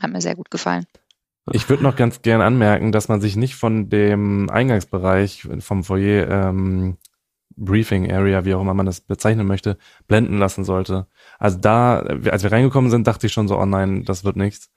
[0.00, 0.86] Hat mir sehr gut gefallen.
[1.50, 6.28] Ich würde noch ganz gern anmerken, dass man sich nicht von dem Eingangsbereich vom Foyer
[6.30, 6.98] ähm,
[7.56, 9.76] Briefing Area, wie auch immer man das bezeichnen möchte,
[10.06, 11.06] blenden lassen sollte.
[11.38, 14.70] Also da, als wir reingekommen sind, dachte ich schon so, oh nein, das wird nichts.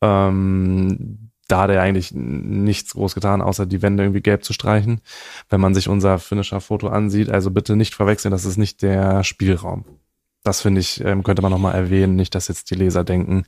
[0.00, 5.00] Ähm, da hat er eigentlich nichts groß getan, außer die Wände irgendwie gelb zu streichen.
[5.48, 9.84] Wenn man sich unser Finisher-Foto ansieht, also bitte nicht verwechseln, das ist nicht der Spielraum.
[10.44, 13.44] Das finde ich, ähm, könnte man nochmal erwähnen, nicht, dass jetzt die Leser denken,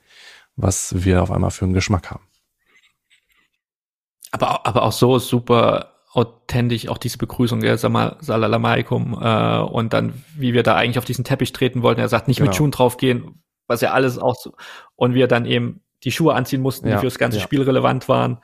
[0.57, 2.30] was wir auf einmal für einen Geschmack haben.
[4.33, 9.59] Aber, aber auch so super authentisch, auch diese Begrüßung, ja, sag mal, Salam alaikum, äh,
[9.59, 12.49] und dann, wie wir da eigentlich auf diesen Teppich treten wollten, er sagt, nicht genau.
[12.49, 14.53] mit Schuhen draufgehen, was ja alles auch so,
[14.97, 17.45] und wir dann eben die Schuhe anziehen mussten, ja, die fürs ganze ja.
[17.45, 18.38] Spiel relevant waren.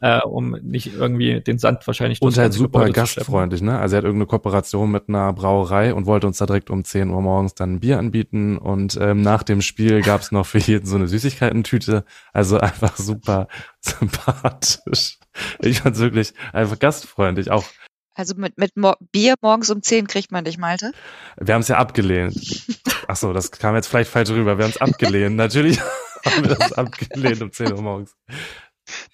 [0.00, 3.78] äh, um nicht irgendwie den Sand wahrscheinlich Und halt super gastfreundlich, ne?
[3.78, 7.08] Also er hat irgendeine Kooperation mit einer Brauerei und wollte uns da direkt um 10
[7.08, 8.58] Uhr morgens dann ein Bier anbieten.
[8.58, 12.04] Und ähm, nach dem Spiel gab's noch für jeden so eine Süßigkeitentüte.
[12.32, 13.48] Also einfach super
[13.80, 15.18] sympathisch.
[15.60, 17.50] Ich fand's wirklich einfach gastfreundlich.
[17.50, 17.64] Auch
[18.14, 20.92] Also mit, mit Mo Bier morgens um 10 kriegt man dich, Malte?
[21.38, 22.36] wir haben es ja abgelehnt.
[23.08, 24.58] Ach so, das kam jetzt vielleicht falsch rüber.
[24.58, 25.34] Wir haben es abgelehnt.
[25.36, 25.80] Natürlich
[26.24, 28.14] haben wir das abgelehnt um 10 Uhr morgens.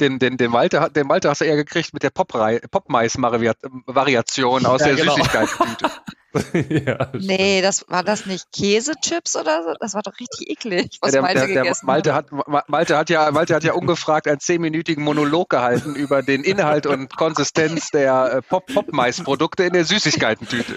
[0.00, 4.80] Den, den, den, Malte, hat- den Malte hast du eher gekriegt mit der Popmais-Variation aus
[4.82, 5.16] Ja, der genau.
[5.16, 5.90] Süßigkeitstüte.
[6.68, 9.74] ja, Nee, das war das nicht Käsechips oder so?
[9.80, 12.30] Das war doch richtig eklig, was der, Malte der, der gegessen Malte, hat.
[12.30, 16.42] hat, Ma- Malte, hat ja, Malte hat ja ungefragt einen zehnminütigen Monolog gehalten über den
[16.44, 20.74] Inhalt und Konsistenz der äh, Pop Popmais-Produkte in der Süßigkeitentüte.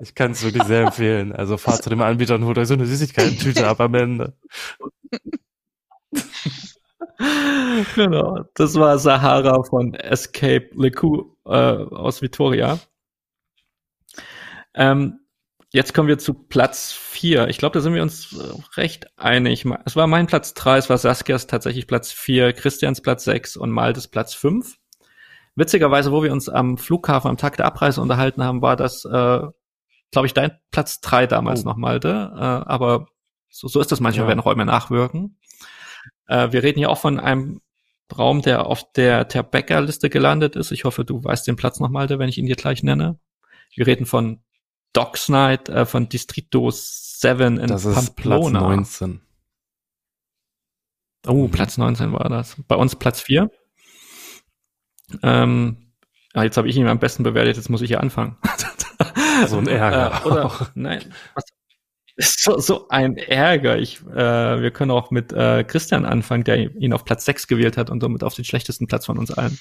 [0.00, 1.32] Ich kann es wirklich sehr empfehlen.
[1.32, 4.34] Also fahrt zu dem Anbieter und holt euch so eine Süßigkeitentüte ab am Ende.
[7.94, 12.78] genau, das war Sahara von Escape Le Coup äh, aus Vitoria.
[14.74, 15.20] Ähm,
[15.72, 17.48] jetzt kommen wir zu Platz vier.
[17.48, 19.64] Ich glaube, da sind wir uns äh, recht einig.
[19.84, 23.70] Es war mein Platz drei, es war Saskias tatsächlich Platz vier, Christians Platz sechs und
[23.70, 24.76] Maltes Platz fünf.
[25.56, 29.40] Witzigerweise, wo wir uns am Flughafen am Tag der Abreise unterhalten haben, war das, äh,
[30.10, 31.68] glaube ich, dein Platz drei damals Oh.
[31.68, 32.32] noch, Malte.
[32.34, 33.06] Äh, aber
[33.50, 34.30] so, so ist das manchmal, Ja.
[34.32, 35.38] wenn Räume nachwirken.
[36.26, 37.60] Äh, wir reden hier auch von einem
[38.16, 40.72] Raum, der auf der Terbecker-Liste gelandet ist.
[40.72, 43.18] Ich hoffe, du weißt den Platz noch, Malte, wenn ich ihn dir gleich nenne.
[43.74, 44.43] Wir reden von
[44.94, 48.60] Docs Night, äh, von Distrito 7 in Das ist Platz Pamplona.
[48.60, 49.20] 19.
[51.26, 51.50] Oh, Mhm.
[51.50, 52.56] Platz 19 war das.
[52.66, 53.50] Bei uns Platz 4.
[55.22, 55.92] Ähm,
[56.34, 58.36] ja, jetzt habe ich ihn am besten bewertet, jetzt muss ich hier anfangen.
[59.48, 60.22] So ein Ärger.
[60.24, 61.44] Äh, oder, nein, was,
[62.16, 63.78] so, so ein Ärger.
[63.78, 67.76] Ich, äh, wir können auch mit äh, Christian anfangen, der ihn auf Platz 6 gewählt
[67.76, 69.58] hat und somit auf den schlechtesten Platz von uns allen.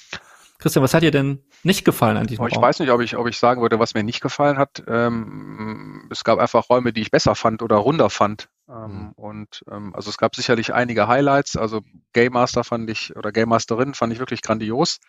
[0.59, 2.63] Christian, was hat dir denn nicht gefallen an diesem Aber ich Raum?
[2.63, 4.83] weiß nicht, ob ich, ob ich sagen würde, was mir nicht gefallen hat.
[4.87, 8.49] Ähm, es gab einfach Räume, die ich besser fand oder runder fand.
[8.69, 9.11] Ähm, Mhm.
[9.15, 11.57] Und ähm, also es gab sicherlich einige Highlights.
[11.57, 11.81] Also
[12.13, 14.99] Game Master fand ich oder Game Masterin fand ich wirklich grandios.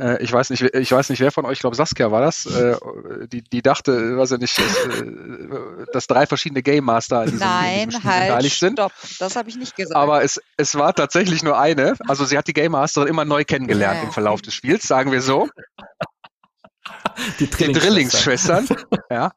[0.00, 2.22] Äh, ich weiß nicht, wer- ich weiß nicht, wer von euch, ich glaube Saskia war
[2.22, 2.76] das, äh,
[3.30, 7.44] die, die dachte, weiß ich nicht, dass, äh, dass drei verschiedene Game Master diesem, in
[7.44, 8.72] Nein, diesem Spiel halt, beteiligt sind.
[8.78, 8.92] stopp.
[9.18, 9.96] Das habe ich nicht gesagt.
[9.96, 11.94] Aber es, es war tatsächlich nur eine.
[12.08, 14.02] Also sie hat die Game Masterin immer neu kennengelernt Ja.
[14.04, 15.48] im Verlauf des Spiels, sagen wir so.
[17.38, 18.66] die Die Drillingsschwestern.
[19.10, 19.32] ja.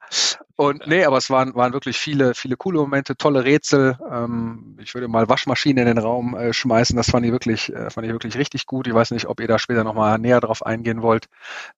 [0.64, 3.98] Und nee, aber es waren, waren wirklich viele, viele coole Momente, tolle Rätsel.
[4.10, 6.96] Ähm, ich würde mal Waschmaschine in den Raum äh, schmeißen.
[6.96, 8.88] Das fand ich wirklich, äh, fand ich wirklich richtig gut.
[8.88, 11.28] Ich weiß nicht, ob ihr da später nochmal näher drauf eingehen wollt.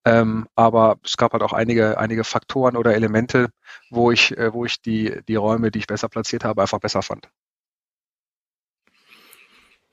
[0.06, 3.50] Ähm, aber es gab halt auch einige, einige Faktoren oder Elemente,
[3.89, 7.02] wo ich, äh, wo ich die, die Räume, die ich besser platziert habe, einfach besser
[7.02, 7.28] fand.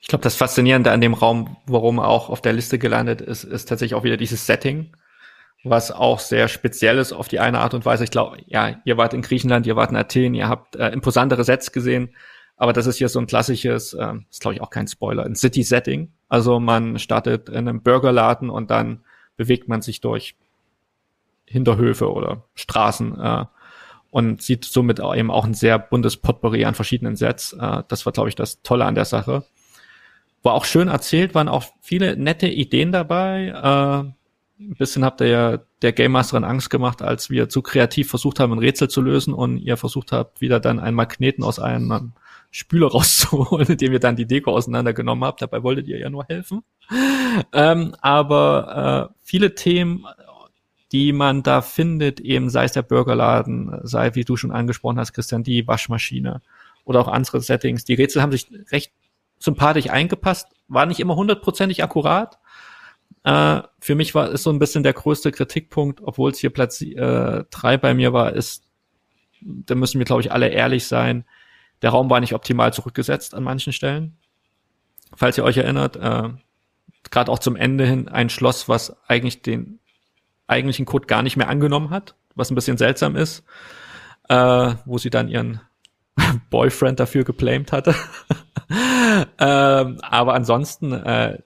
[0.00, 3.44] Ich glaube, das Faszinierende an dem Raum, warum er auch auf der Liste gelandet ist,
[3.44, 4.92] ist tatsächlich auch wieder dieses Setting,
[5.64, 8.04] was auch sehr speziell ist auf die eine Art und Weise.
[8.04, 11.44] Ich glaube, ja, ihr wart in Griechenland, ihr wart in Athen, ihr habt äh, imposantere
[11.44, 12.14] Sets gesehen,
[12.56, 15.36] aber das ist hier so ein klassisches, ähm, ist glaube ich auch kein Spoiler, ein
[15.36, 16.12] City-Setting.
[16.28, 19.04] Also man startet in einem Burgerladen und dann
[19.36, 20.36] bewegt man sich durch
[21.46, 23.44] Hinterhöfe oder Straßen äh,
[24.10, 27.52] und sieht somit eben auch ein sehr buntes Potpourri an verschiedenen Sets.
[27.52, 29.44] Äh, das war, glaube ich, das Tolle an der Sache.
[30.42, 34.04] War auch schön erzählt, waren auch viele nette Ideen dabei.
[34.06, 34.21] Äh,
[34.70, 38.40] ein bisschen habt ihr ja der Game Masterin Angst gemacht, als wir zu kreativ versucht
[38.40, 42.12] haben, ein Rätsel zu lösen und ihr versucht habt, wieder dann einen Magneten aus einem
[42.50, 45.42] Spüler rauszuholen, indem ihr dann die Deko auseinandergenommen habt.
[45.42, 46.62] Dabei wolltet ihr ja nur helfen.
[47.52, 50.06] Ähm, aber äh, viele Themen,
[50.92, 55.14] die man da findet, eben sei es der Burgerladen, sei, wie du schon angesprochen hast,
[55.14, 56.42] Christian, die Waschmaschine
[56.84, 57.84] oder auch andere Settings.
[57.84, 58.92] Die Rätsel haben sich recht
[59.38, 62.38] sympathisch eingepasst, war nicht immer hundertprozentig akkurat.
[63.24, 66.80] Äh, für mich war ist so ein bisschen der größte Kritikpunkt, obwohl es hier Platz
[66.82, 67.44] äh,
[67.78, 68.64] bei mir war, ist,
[69.40, 71.24] da müssen wir, glaube ich, alle ehrlich sein,
[71.82, 74.16] der Raum war nicht optimal zurückgesetzt an manchen Stellen.
[75.14, 76.30] Falls ihr euch erinnert, äh,
[77.10, 79.80] gerade auch zum Ende hin ein Schloss, was eigentlich den
[80.46, 83.44] eigentlichen Code gar nicht mehr angenommen hat, was ein bisschen seltsam ist,
[84.28, 85.60] äh, wo sie dann ihren
[86.50, 87.94] Boyfriend dafür geblamed hatte.
[89.38, 91.38] ähm, aber ansonsten äh,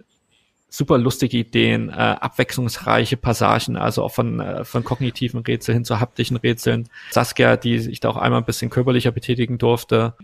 [0.76, 6.00] super lustige Ideen, äh, abwechslungsreiche Passagen, also auch von, äh, von kognitiven Rätseln hin zu
[6.00, 6.88] haptischen Rätseln.
[7.10, 10.14] Saskia, die sich da auch einmal ein bisschen körperlicher betätigen durfte,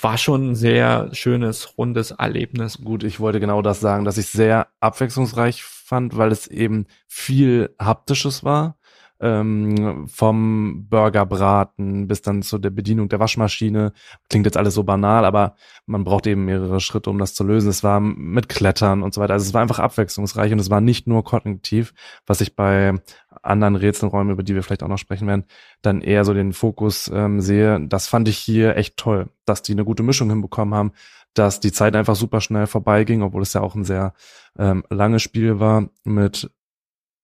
[0.00, 2.78] war schon ein sehr schönes, rundes Erlebnis.
[2.82, 7.74] Gut, ich wollte genau das sagen, dass ich sehr abwechslungsreich fand, weil es eben viel
[7.78, 8.77] haptisches war.
[9.20, 13.92] Ähm, vom Burgerbraten bis dann zu der Bedienung der Waschmaschine.
[14.28, 17.68] Klingt jetzt alles so banal, aber man braucht eben mehrere Schritte, um das zu lösen.
[17.68, 19.34] Es war mit Klettern und so weiter.
[19.34, 21.94] Also es war einfach abwechslungsreich und es war nicht nur kognitiv,
[22.26, 22.94] was ich bei
[23.42, 25.44] anderen Rätselräumen, über die wir vielleicht auch noch sprechen werden,
[25.82, 27.80] dann eher so den Fokus ähm, sehe.
[27.88, 30.92] Das fand ich hier echt toll, dass die eine gute Mischung hinbekommen haben,
[31.34, 34.12] dass die Zeit einfach super schnell vorbeiging, obwohl es ja auch ein sehr
[34.58, 36.50] ähm, langes Spiel war mit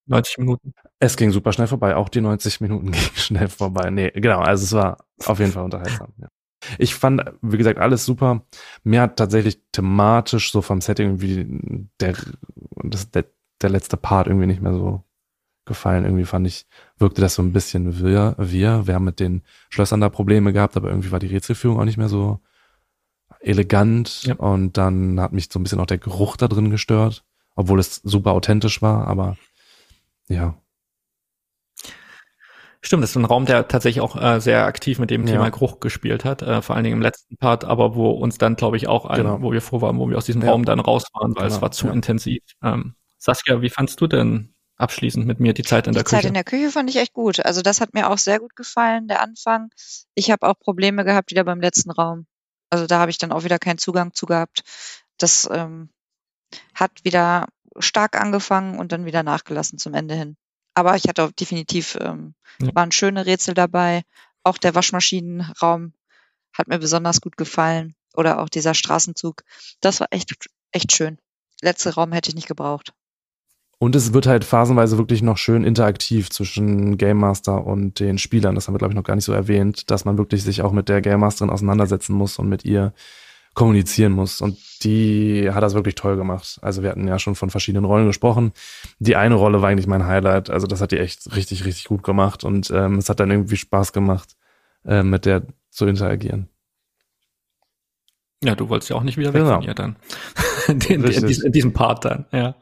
[0.07, 0.75] 90 Minuten.
[0.99, 1.97] Es ging super schnell vorbei.
[1.97, 3.91] Auch die 90 Minuten gingen schnell vorbei.
[3.91, 4.41] Nee, genau.
[4.41, 6.13] Also es war auf jeden Fall unterhaltsam.
[6.19, 6.29] Ja.
[6.79, 8.43] Ich fand, wie gesagt, alles super.
[8.85, 12.17] Mir hat tatsächlich thematisch so vom Setting irgendwie der,
[12.83, 13.27] das, der,
[13.61, 15.03] der letzte Part irgendwie nicht mehr so
[15.67, 16.05] gefallen.
[16.05, 16.67] Irgendwie fand ich,
[16.99, 18.87] wirkte das so ein bisschen wir, wir.
[18.87, 21.99] Wir haben mit den Schlössern da Probleme gehabt, aber irgendwie war die Rätselführung auch nicht
[21.99, 22.41] mehr so
[23.41, 24.25] elegant.
[24.25, 24.35] Ja.
[24.37, 27.97] Und dann hat mich so ein bisschen auch der Geruch da drin gestört, obwohl es
[27.97, 29.37] super authentisch war, aber
[30.29, 30.55] ja.
[32.81, 35.81] Stimmt, das ist ein Raum, der tatsächlich auch äh, sehr aktiv mit dem Thema Geruch
[35.81, 38.89] gespielt hat, äh, vor allen Dingen im letzten Part, aber wo uns dann, glaube ich,
[38.89, 39.41] auch, ein, genau.
[39.41, 40.51] wo wir froh waren, wo wir aus diesem ja.
[40.51, 41.57] Raum dann raus waren, weil genau.
[41.57, 41.95] es war zu ja.
[41.95, 42.43] intensiv.
[42.63, 46.17] Ähm, Saskia, wie fandst du denn abschließend mit mir die Zeit in die der Küche?
[46.17, 47.43] Die Zeit in der Küche fand ich echt gut.
[47.43, 49.71] Also das hat mir auch sehr gut gefallen, der Anfang.
[50.15, 52.27] Ich habe auch Probleme gehabt wieder beim letzten Raum.
[52.69, 54.63] Also da habe ich dann auch wieder keinen Zugang zu gehabt.
[55.17, 55.89] Das ähm,
[56.75, 57.47] hat wieder
[57.79, 60.37] stark angefangen und dann wieder nachgelassen zum Ende hin.
[60.75, 62.75] Aber ich hatte auch definitiv, ähm, ja.
[62.75, 64.03] waren schöne Rätsel dabei.
[64.43, 65.93] Auch der Waschmaschinenraum
[66.53, 67.95] hat mir besonders gut gefallen.
[68.15, 69.43] Oder auch dieser Straßenzug.
[69.81, 70.35] Das war echt,
[70.71, 71.19] echt schön.
[71.61, 72.93] Letzter Raum hätte ich nicht gebraucht.
[73.79, 78.55] Und es wird halt phasenweise wirklich noch schön interaktiv zwischen Game Master und den Spielern.
[78.55, 80.73] Das haben wir, glaube ich, noch gar nicht so erwähnt, dass man wirklich sich auch
[80.73, 82.95] mit der Game Masterin auseinandersetzen muss und mit ihr
[83.55, 84.41] kommunizieren muss.
[84.41, 86.59] Und die hat das wirklich toll gemacht.
[86.61, 88.53] Also wir hatten ja schon von verschiedenen Rollen gesprochen.
[88.99, 90.51] Die eine Rolle war eigentlich mein Highlight.
[90.51, 92.45] Also das hat die echt richtig, richtig gut gemacht.
[92.45, 94.37] Und ähm, es hat dann irgendwie Spaß gemacht,
[94.85, 96.49] äh, mit der zu interagieren.
[98.43, 99.57] Ja, du wolltest ja auch nicht wieder weg genau.
[99.57, 99.97] von ihr dann.
[100.69, 102.57] in, in, diesem Part dann, ja.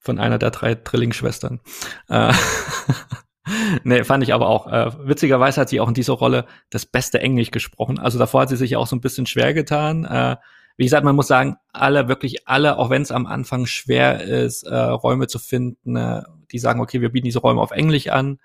[0.00, 1.60] Von einer der drei Drilling-Schwestern.
[2.08, 2.32] Äh,
[3.84, 4.66] nee, fand ich aber auch.
[4.66, 7.98] Äh, witzigerweise hat sie auch in dieser Rolle das beste Englisch gesprochen.
[7.98, 10.04] Also davor hat sie sich auch so ein bisschen schwer getan.
[10.04, 10.36] Äh,
[10.76, 14.62] wie gesagt, man muss sagen, alle, wirklich alle, auch wenn es am Anfang schwer ist,
[14.62, 18.38] äh, Räume zu finden, äh, die sagen, okay, wir bieten diese Räume auf Englisch an,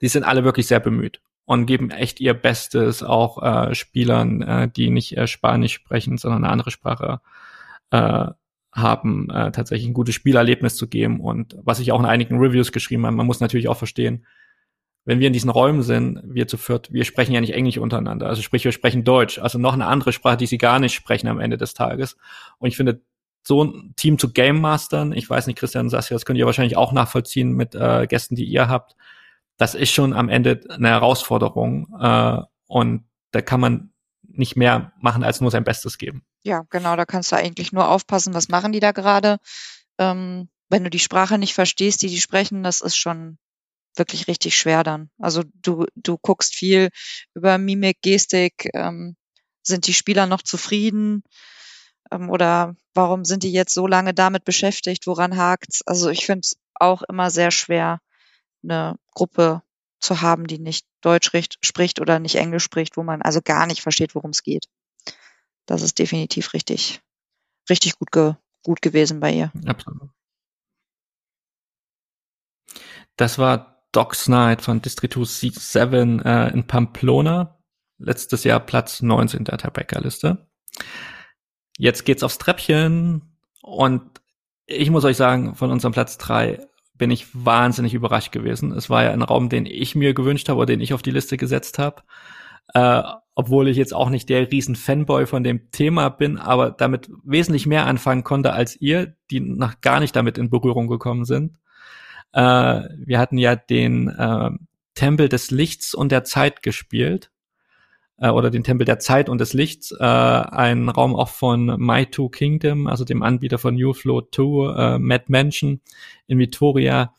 [0.00, 4.68] die sind alle wirklich sehr bemüht und geben echt ihr Bestes, auch äh, Spielern, äh,
[4.68, 7.20] die nicht äh, Spanisch sprechen, sondern eine andere Sprache
[7.90, 8.28] äh,
[8.80, 11.20] haben, äh, tatsächlich ein gutes Spielerlebnis zu geben.
[11.20, 14.24] Und was ich auch in einigen Reviews geschrieben habe, man muss natürlich auch verstehen,
[15.04, 18.26] wenn wir in diesen Räumen sind, wir zu viert, wir sprechen ja nicht Englisch untereinander.
[18.26, 21.28] Also sprich, wir sprechen Deutsch, also noch eine andere Sprache, die sie gar nicht sprechen
[21.28, 22.18] am Ende des Tages.
[22.58, 23.00] Und ich finde,
[23.42, 26.76] so ein Team zu Game Mastern, ich weiß nicht, Christian Sassia, das könnt ihr wahrscheinlich
[26.76, 28.96] auch nachvollziehen mit äh, Gästen, die ihr habt.
[29.56, 31.88] Das ist schon am Ende eine Herausforderung.
[31.98, 33.90] Äh, und da kann man
[34.38, 36.24] nicht mehr machen, als nur sein Bestes geben.
[36.42, 39.38] Ja, genau, da kannst du eigentlich nur aufpassen, was machen die da gerade.
[39.98, 43.38] Ähm, wenn du die Sprache nicht verstehst, die die sprechen, das ist schon
[43.96, 45.10] wirklich richtig schwer dann.
[45.18, 46.90] Also du, du guckst viel
[47.34, 49.16] über Mimik, Gestik, ähm,
[49.62, 51.22] sind die Spieler noch zufrieden?
[52.10, 55.06] Ähm, oder warum sind die jetzt so lange damit beschäftigt?
[55.06, 55.82] Woran hakt's?
[55.86, 58.00] Also ich finde es auch immer sehr schwer,
[58.62, 59.62] eine Gruppe
[60.00, 61.30] zu haben, die nicht Deutsch
[61.62, 64.66] spricht oder nicht Englisch spricht, wo man also gar nicht versteht, worum es geht
[65.68, 67.00] das ist definitiv richtig,
[67.68, 68.34] richtig gut, ge,
[68.64, 69.52] gut gewesen bei ihr.
[69.66, 70.10] Absolut.
[73.16, 77.58] Das war Docs Night von Distritus 7 äh, in Pamplona.
[77.98, 80.48] Letztes Jahr Platz 19 der Tabecca-Liste.
[81.76, 84.20] Jetzt geht's aufs Treppchen und
[84.66, 86.66] ich muss euch sagen, von unserem Platz 3
[86.98, 88.72] bin ich wahnsinnig überrascht gewesen.
[88.72, 91.10] Es war ja ein Raum, den ich mir gewünscht habe oder den ich auf die
[91.10, 92.02] Liste gesetzt habe.
[92.74, 93.02] Äh,
[93.34, 97.66] obwohl ich jetzt auch nicht der riesen Fanboy von dem Thema bin, aber damit wesentlich
[97.66, 101.56] mehr anfangen konnte als ihr, die noch gar nicht damit in Berührung gekommen sind.
[102.32, 104.50] Äh, wir hatten ja den äh,
[104.94, 107.30] Tempel des Lichts und der Zeit gespielt
[108.18, 112.06] äh, oder den Tempel der Zeit und des Lichts, äh, ein Raum auch von My
[112.06, 115.80] Two Kingdom, also dem Anbieter von New Flow 2, äh, Mad Mansion
[116.26, 117.14] in Victoria,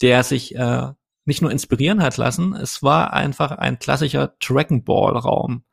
[0.00, 0.88] der sich äh,
[1.24, 5.64] nicht nur inspirieren hat lassen, es war einfach ein klassischer Dragon Ball Raum.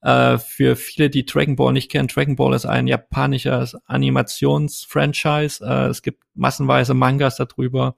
[0.00, 5.64] Äh, für viele, die Dragon Ball nicht kennen, Dragon Ball ist ein japanisches Animationsfranchise.
[5.64, 7.96] Äh, es gibt massenweise Mangas darüber,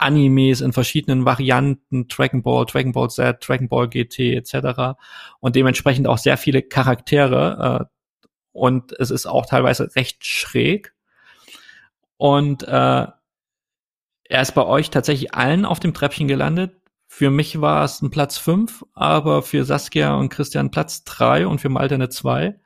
[0.00, 4.98] Animes in verschiedenen Varianten, Dragon Ball, Dragon Ball Z, Dragon Ball GT etc.
[5.40, 7.88] Und dementsprechend auch sehr viele Charaktere.
[7.90, 7.96] Äh,
[8.52, 10.94] und es ist auch teilweise recht schräg.
[12.16, 13.06] Und äh,
[14.30, 16.76] er ist bei euch tatsächlich allen auf dem Treppchen gelandet.
[17.06, 21.60] Für mich war es ein Platz fünf, aber für Saskia und Christian Platz drei und
[21.60, 22.60] für Malte eine zwei.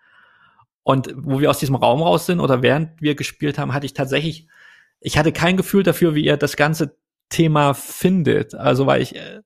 [0.83, 3.95] Und wo wir aus diesem Raum raus sind oder während wir gespielt haben, hatte ich
[3.95, 4.47] tatsächlich,
[5.01, 6.99] ich hatte kein Gefühl dafür, wie ihr das ganze
[7.35, 8.55] Thema findet.
[8.55, 9.41] Also weil ich, äh,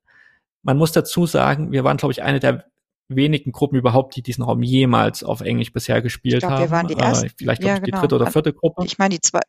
[0.62, 2.64] man muss dazu sagen, wir waren, glaube ich, eine der
[3.08, 6.60] wenigen Gruppen überhaupt, die diesen Raum jemals auf Englisch bisher gespielt ich glaub, haben.
[6.60, 7.84] Wir waren die erste, äh, vielleicht ja, genau.
[7.84, 8.84] die dritte oder vierte Gruppe.
[8.84, 9.40] Ich meine die zwei,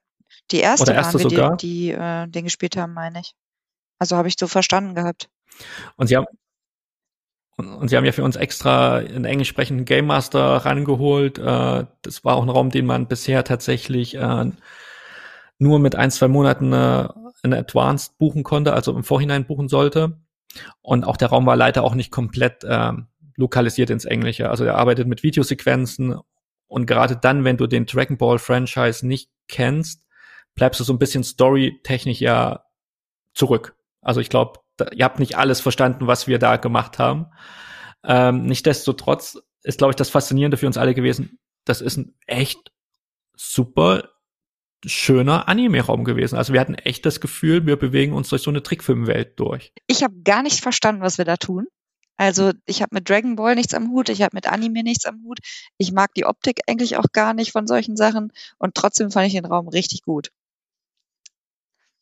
[0.51, 1.57] die erste, oder erste waren sogar.
[1.57, 3.33] die, die äh, den gespielt haben, meine ich.
[3.99, 5.29] Also habe ich so verstanden gehabt.
[5.97, 6.25] Und sie haben
[7.57, 11.37] und sie haben ja für uns extra einen englisch sprechenden Game Master rangeholt.
[11.37, 14.45] Äh, das war auch ein Raum, den man bisher tatsächlich äh,
[15.57, 17.09] nur mit ein, zwei Monaten äh,
[17.43, 20.19] in Advanced buchen konnte, also im Vorhinein buchen sollte.
[20.81, 22.93] Und auch der Raum war leider auch nicht komplett äh,
[23.35, 24.49] lokalisiert ins Englische.
[24.49, 26.19] Also er arbeitet mit Videosequenzen
[26.67, 30.05] und gerade dann, wenn du den Dragon Ball Franchise nicht kennst,
[30.55, 32.63] bleibst du so ein bisschen storytechnisch ja
[33.33, 33.75] zurück.
[34.01, 34.59] Also ich glaube,
[34.93, 37.27] ihr habt nicht alles verstanden, was wir da gemacht haben.
[38.03, 41.39] Ähm, Nichtsdestotrotz ist, glaube ich, das Faszinierende für uns alle gewesen.
[41.65, 42.71] Das ist ein echt
[43.35, 44.09] super
[44.85, 46.37] schöner Anime-Raum gewesen.
[46.37, 49.73] Also wir hatten echt das Gefühl, wir bewegen uns durch so eine Trickfilmwelt durch.
[49.87, 51.67] Ich habe gar nicht verstanden, was wir da tun.
[52.17, 55.23] Also ich habe mit Dragon Ball nichts am Hut, ich habe mit Anime nichts am
[55.23, 55.39] Hut.
[55.77, 59.33] Ich mag die Optik eigentlich auch gar nicht von solchen Sachen und trotzdem fand ich
[59.33, 60.31] den Raum richtig gut.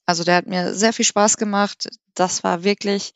[0.08, 1.90] Also der hat mir sehr viel Spaß gemacht.
[2.16, 3.14] Das war wirklich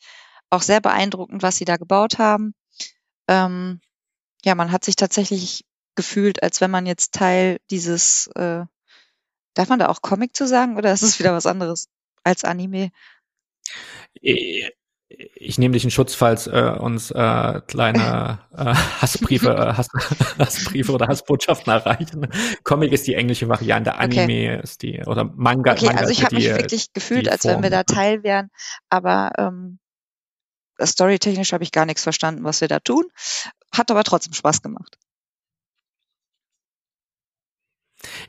[0.52, 2.54] auch sehr beeindruckend, was sie da gebaut haben.
[3.28, 3.82] Ähm,
[4.44, 8.66] ja, man hat sich tatsächlich gefühlt, als wenn man jetzt Teil dieses, äh,
[9.54, 11.88] darf man da auch Comic zu sagen oder ist es wieder was anderes
[12.24, 12.92] als Anime?
[14.22, 19.90] Ich nehme dich in Schutz, falls äh, uns äh, kleine äh, Hassbriefe, äh, Hass,
[20.40, 22.28] Hassbriefe oder Hassbotschaften erreichen.
[22.64, 24.60] Comic ist die englische Variante, Anime okay.
[24.64, 25.74] ist die oder Manga.
[25.74, 28.50] Okay, Manga also ich habe mich wirklich gefühlt, als wenn wir da Teil wären,
[28.90, 29.80] aber ähm,
[30.82, 33.06] storytechnisch habe ich gar nichts verstanden, was wir da tun.
[33.74, 34.98] Hat aber trotzdem Spaß gemacht.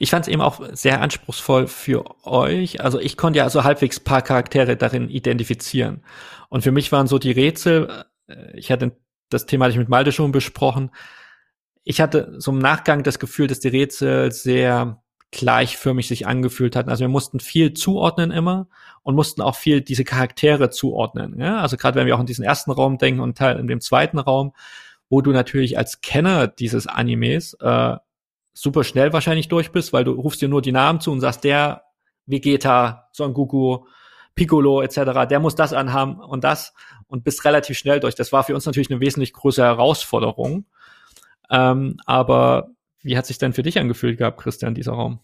[0.02, 2.80] Ich fand es eben auch sehr anspruchsvoll für euch.
[2.80, 6.02] Also ich konnte ja so halbwegs paar Charaktere darin identifizieren.
[6.48, 8.96] Und für mich waren so die Rätsel, äh, ich hatte
[9.30, 10.90] das Thema hatte ich mit Malte schon besprochen.
[11.84, 16.90] Ich hatte so im Nachgang das Gefühl, dass die Rätsel sehr gleichförmig sich angefühlt hatten.
[16.90, 18.66] Also wir mussten viel zuordnen immer
[19.04, 21.38] und mussten auch viel diese Charaktere zuordnen.
[21.38, 21.60] Ja?
[21.60, 24.52] Also gerade wenn wir auch in diesen ersten Raum denken und in dem zweiten Raum,
[25.08, 27.98] wo du natürlich als Kenner dieses Animes äh,
[28.52, 31.44] super schnell wahrscheinlich durch bist, weil du rufst dir nur die Namen zu und sagst,
[31.44, 31.84] der
[32.26, 33.86] Vegeta, Son Goku,
[34.34, 36.74] Piccolo etc., der muss das anhaben und das
[37.06, 38.14] und bist relativ schnell durch.
[38.14, 40.66] Das war für uns natürlich eine wesentlich größere Herausforderung.
[41.50, 42.70] Ähm, aber
[43.02, 45.20] wie hat sich denn für dich angefühlt gehabt, Christian, dieser Raum?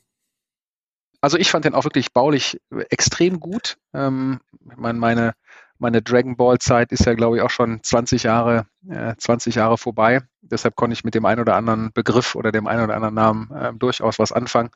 [1.21, 2.61] Also ich fand den auch wirklich baulich
[2.91, 3.79] extrem gut.
[3.93, 5.35] Ähm, ich meine, meine
[5.79, 9.79] meine Dragon Ball Zeit ist ja, glaube ich, auch schon 20 Jahre, äh, 20 Jahre
[9.79, 10.23] vorbei.
[10.43, 13.51] Deshalb konnte ich mit dem einen oder anderen Begriff oder dem einen oder anderen Namen
[13.53, 14.71] äh, durchaus was anfangen.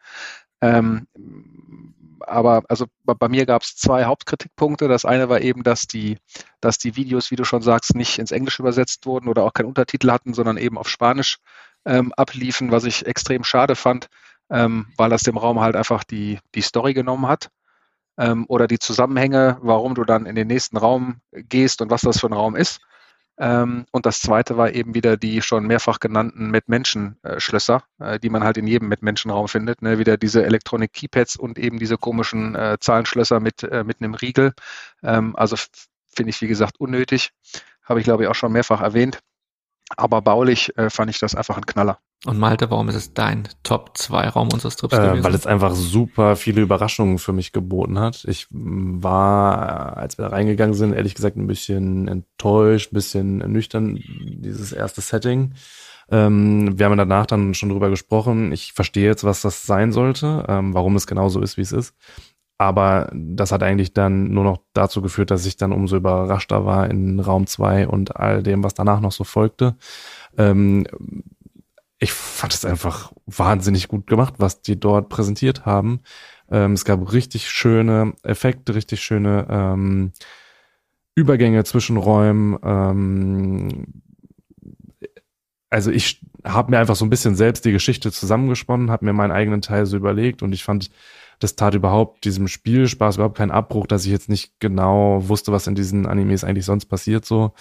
[0.60, 1.06] Ähm,
[2.20, 4.86] aber also bei, bei mir gab es zwei Hauptkritikpunkte.
[4.86, 6.18] Das eine war eben, dass die,
[6.60, 9.66] dass die Videos, wie du schon sagst, nicht ins Englische übersetzt wurden oder auch keinen
[9.66, 11.38] Untertitel hatten, sondern eben auf Spanisch
[11.84, 14.06] ähm, abliefen, was ich extrem schade fand,
[14.50, 17.50] ähm, weil das dem Raum halt einfach die, die Story genommen hat
[18.18, 22.20] ähm, oder die Zusammenhänge, warum du dann in den nächsten Raum gehst und was das
[22.20, 22.80] für ein Raum ist.
[23.38, 28.44] Ähm, und das zweite war eben wieder die schon mehrfach genannten Mit-Menschen-Schlösser, äh, die man
[28.44, 29.82] halt in jedem Mit-Menschen-Raum findet.
[29.82, 29.98] Ne?
[29.98, 34.52] Wieder diese Electronic Keypads und eben diese komischen äh, Zahlenschlösser mit, äh, mit einem Riegel.
[35.02, 35.56] Ähm, also
[36.06, 37.30] finde ich, wie gesagt, unnötig.
[37.84, 39.20] Habe ich, glaube ich, auch schon mehrfach erwähnt.
[39.96, 41.98] Aber baulich äh, fand ich das einfach ein Knaller.
[42.24, 45.24] Und Malte, warum ist es dein Top 2 Raum unseres Trips äh, gewesen?
[45.24, 48.24] Weil es einfach super viele Überraschungen für mich geboten hat.
[48.28, 53.98] Ich war, als wir da reingegangen sind, ehrlich gesagt ein bisschen enttäuscht, ein bisschen nüchtern,
[54.04, 55.54] dieses erste Setting.
[56.10, 58.52] Ähm, wir haben danach dann schon drüber gesprochen.
[58.52, 61.72] Ich verstehe jetzt, was das sein sollte, ähm, warum es genau so ist, wie es
[61.72, 61.94] ist.
[62.58, 66.88] Aber das hat eigentlich dann nur noch dazu geführt, dass ich dann umso überraschter war
[66.88, 69.76] in Raum 2 und all dem, was danach noch so folgte.
[70.38, 70.86] Ähm,
[71.98, 76.00] ich fand es einfach wahnsinnig gut gemacht, was die dort präsentiert haben.
[76.50, 80.12] Ähm, es gab richtig schöne Effekte, richtig schöne ähm,
[81.14, 82.58] Übergänge zwischen Räumen.
[82.64, 84.02] Ähm,
[85.70, 89.32] also ich habe mir einfach so ein bisschen selbst die Geschichte zusammengesponnen, habe mir meinen
[89.32, 90.90] eigenen Teil so überlegt und ich fand
[91.42, 95.66] das tat überhaupt diesem Spielspaß überhaupt keinen Abbruch, dass ich jetzt nicht genau wusste, was
[95.66, 97.52] in diesen Animes eigentlich sonst passiert so,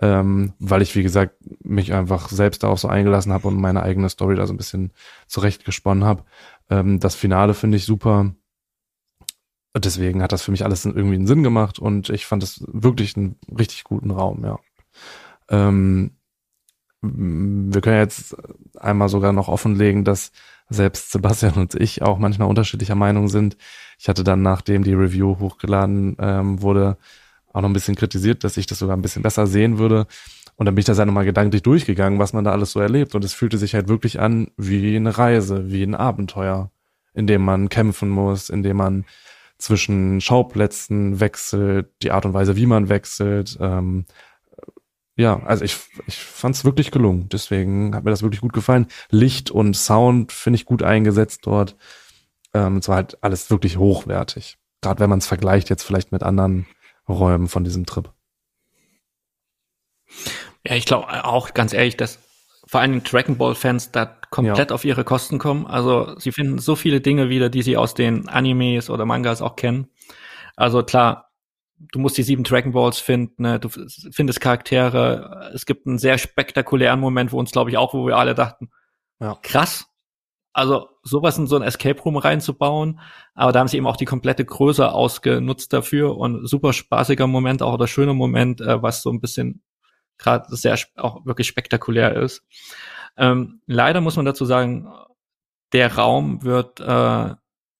[0.00, 4.08] ähm, weil ich wie gesagt mich einfach selbst darauf so eingelassen habe und meine eigene
[4.08, 4.92] Story da so ein bisschen
[5.26, 6.24] zurechtgesponnen habe.
[6.70, 8.34] Ähm, das Finale finde ich super.
[9.76, 13.16] deswegen hat das für mich alles irgendwie einen Sinn gemacht und ich fand es wirklich
[13.16, 14.58] einen richtig guten Raum, ja.
[15.48, 16.12] Ähm,
[17.04, 18.36] wir können jetzt
[18.78, 20.32] einmal sogar noch offenlegen, dass
[20.68, 23.56] selbst Sebastian und ich auch manchmal unterschiedlicher Meinung sind.
[23.98, 26.96] Ich hatte dann, nachdem die Review hochgeladen ähm, wurde,
[27.52, 30.06] auch noch ein bisschen kritisiert, dass ich das sogar ein bisschen besser sehen würde.
[30.56, 33.14] Und dann bin ich da nochmal gedanklich durchgegangen, was man da alles so erlebt.
[33.14, 36.70] Und es fühlte sich halt wirklich an wie eine Reise, wie ein Abenteuer,
[37.12, 39.04] in dem man kämpfen muss, in dem man
[39.58, 43.56] zwischen Schauplätzen wechselt, die Art und Weise, wie man wechselt.
[43.60, 44.04] Ähm,
[45.16, 47.28] ja, also ich, ich fand es wirklich gelungen.
[47.28, 48.86] Deswegen hat mir das wirklich gut gefallen.
[49.10, 51.76] Licht und Sound finde ich gut eingesetzt dort.
[52.52, 54.56] Ähm, es war halt alles wirklich hochwertig.
[54.82, 56.66] Gerade wenn man es vergleicht jetzt vielleicht mit anderen
[57.08, 58.10] Räumen von diesem Trip.
[60.66, 62.18] Ja, ich glaube auch ganz ehrlich, dass
[62.66, 64.74] vor allen Dingen Dragon Ball Fans da komplett ja.
[64.74, 65.66] auf ihre Kosten kommen.
[65.66, 69.54] Also sie finden so viele Dinge wieder, die sie aus den Animes oder Mangas auch
[69.54, 69.88] kennen.
[70.56, 71.30] Also klar,
[71.78, 73.60] du musst die sieben Dragon Balls finden, ne?
[73.60, 75.50] du findest Charaktere.
[75.54, 78.70] Es gibt einen sehr spektakulären Moment, wo uns, glaube ich, auch, wo wir alle dachten,
[79.20, 79.38] ja.
[79.42, 79.86] krass.
[80.52, 83.00] Also sowas in so ein Escape Room reinzubauen,
[83.34, 87.60] aber da haben sie eben auch die komplette Größe ausgenutzt dafür und super spaßiger Moment
[87.60, 89.62] auch oder schöner Moment, äh, was so ein bisschen
[90.16, 92.44] gerade sehr auch wirklich spektakulär ist.
[93.16, 94.88] Ähm, leider muss man dazu sagen,
[95.72, 97.34] der Raum wird äh,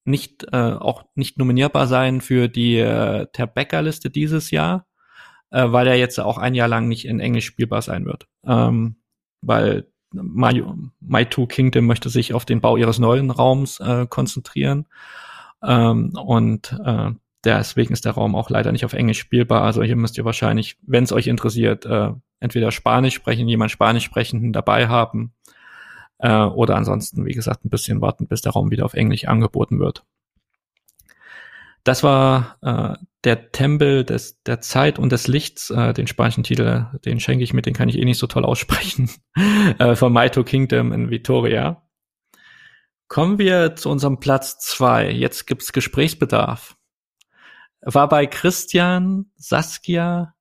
[0.05, 4.86] nicht äh, auch nicht nominierbar sein für die äh, Terbecker-Liste dieses Jahr,
[5.50, 8.26] äh, weil er jetzt auch ein Jahr lang nicht in Englisch spielbar sein wird.
[8.46, 8.96] Ähm,
[9.40, 10.62] weil My,
[11.00, 14.86] My Two Kingdom möchte sich auf den Bau ihres neuen Raums äh, konzentrieren.
[15.62, 17.11] Ähm, und äh,
[17.44, 19.62] deswegen ist der Raum auch leider nicht auf Englisch spielbar.
[19.62, 24.05] Also hier müsst ihr wahrscheinlich, wenn es euch interessiert, äh, entweder Spanisch sprechen, jemand Spanisch
[24.05, 25.32] sprechenden dabei haben
[26.25, 29.79] äh, oder ansonsten, wie gesagt, ein bisschen warten, bis der Raum wieder auf Englisch angeboten
[29.79, 30.05] wird.
[31.85, 36.87] Das war äh, der Tempel des, der Zeit und des Lichts, äh, den spanischen Titel,
[37.05, 39.11] den schenke ich mit, den kann ich eh nicht so toll aussprechen,
[39.79, 41.83] äh, von Maito Kingdom in Vitoria.
[43.09, 45.11] Kommen wir zu unserem Platz zwei.
[45.11, 46.75] Jetzt gibt's Gesprächsbedarf.
[47.83, 50.35] War bei Christian, Saskia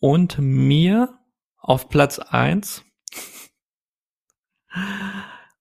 [0.00, 1.20] und mir
[1.56, 2.84] auf Platz eins.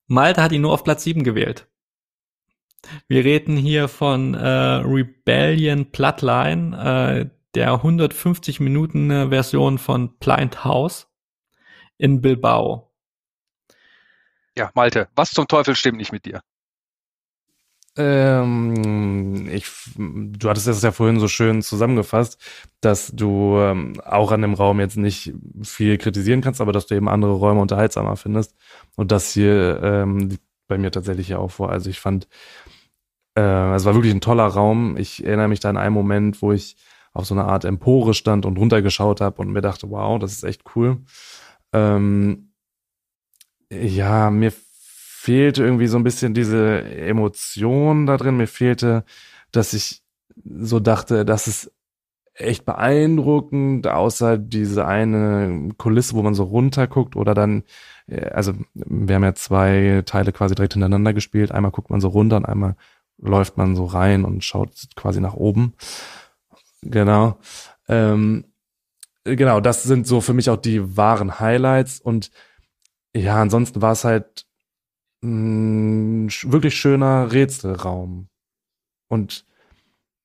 [0.08, 1.68] Malte hat ihn nur auf Platz 7 gewählt.
[3.08, 10.64] Wir reden hier von äh, Rebellion Bloodline, äh, der 150 Minuten äh, Version von Blind
[10.64, 11.08] House
[11.98, 12.94] in Bilbao.
[14.56, 16.42] Ja, Malte, was zum Teufel stimmt nicht mit dir?
[17.98, 22.40] Ähm, ich, du hattest es ja vorhin so schön zusammengefasst,
[22.82, 25.34] dass du ähm, auch an dem Raum jetzt nicht
[25.64, 28.56] viel kritisieren kannst, aber dass du eben andere Räume unterhaltsamer findest.
[28.96, 30.38] Und das hier ähm,
[30.68, 31.72] bei mir tatsächlich ja auch vor.
[31.72, 32.28] Also ich fand,
[33.36, 34.96] äh, es war wirklich ein toller Raum.
[34.98, 36.76] Ich erinnere mich da an einen Moment, wo ich
[37.14, 40.44] auf so einer Art Empore stand und runtergeschaut habe und mir dachte, wow, das ist
[40.44, 41.00] echt cool.
[41.74, 42.52] Ähm,
[43.72, 44.52] ja, mir
[45.28, 48.38] fehlte irgendwie so ein bisschen diese Emotion da drin.
[48.38, 49.04] Mir fehlte,
[49.52, 50.02] dass ich
[50.46, 51.74] so dachte, das ist
[52.34, 57.64] echt beeindruckend, außer diese eine Kulisse, wo man so runterguckt oder dann,
[58.08, 61.52] äh, also wir haben ja zwei Teile quasi direkt hintereinander gespielt.
[61.52, 62.78] Einmal guckt man so runter und einmal
[63.18, 65.74] läuft man so rein und schaut quasi nach oben.
[66.84, 67.38] Genau.
[67.90, 68.46] Ähm,
[69.26, 72.32] genau, das sind so für mich auch die wahren Highlights und
[73.14, 74.47] ja, ansonsten war es halt
[75.22, 78.30] mh, wirklich schöner Rätselraum.
[79.10, 79.46] Und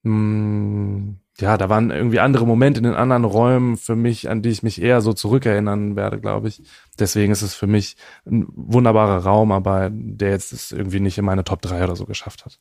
[0.03, 4.51] mh, ja, da waren irgendwie andere Momente in den anderen Räumen für mich, an die
[4.51, 6.63] ich mich eher so zurückerinnern werde, glaube ich.
[6.99, 11.25] Deswegen ist es für mich ein wunderbarer Raum, aber der jetzt es irgendwie nicht in
[11.25, 12.61] meine Top 3 oder so geschafft hat.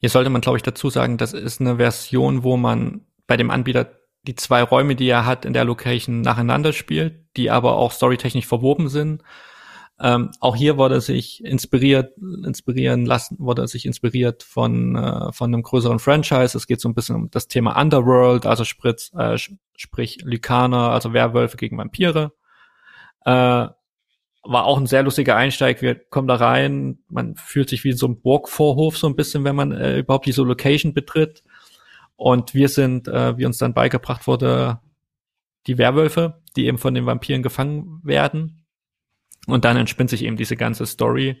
[0.00, 3.50] Hier sollte man, glaube ich, dazu sagen, das ist eine Version, wo man bei dem
[3.50, 3.90] Anbieter
[4.22, 8.46] die zwei Räume, die er hat, in der Location nacheinander spielt, die aber auch storytechnisch
[8.46, 9.22] verwoben sind.
[10.00, 15.62] Ähm, auch hier wurde sich inspiriert, inspirieren lassen, wurde sich inspiriert von, äh, von einem
[15.62, 16.56] größeren Franchise.
[16.56, 19.36] Es geht so ein bisschen um das Thema Underworld, also sprich, äh,
[19.76, 22.32] sprich Lykaner, also Werwölfe gegen Vampire.
[23.24, 25.82] Äh, war auch ein sehr lustiger Einsteig.
[25.82, 29.42] Wir kommen da rein, man fühlt sich wie in so einem Burgvorhof so ein bisschen,
[29.42, 31.42] wenn man äh, überhaupt diese Location betritt.
[32.14, 34.78] Und wir sind, äh, wie uns dann beigebracht wurde,
[35.66, 38.57] die Werwölfe, die eben von den Vampiren gefangen werden
[39.48, 41.40] und dann entspinnt sich eben diese ganze Story.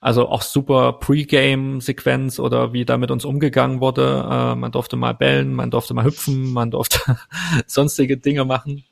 [0.00, 4.26] Also auch super Pre-Game-Sequenz oder wie da mit uns umgegangen wurde.
[4.30, 7.18] Äh, man durfte mal bellen, man durfte mal hüpfen, man durfte
[7.66, 8.84] sonstige Dinge machen.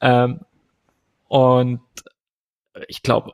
[0.00, 0.40] Ähm,
[1.28, 1.80] und
[2.88, 3.32] ich glaube,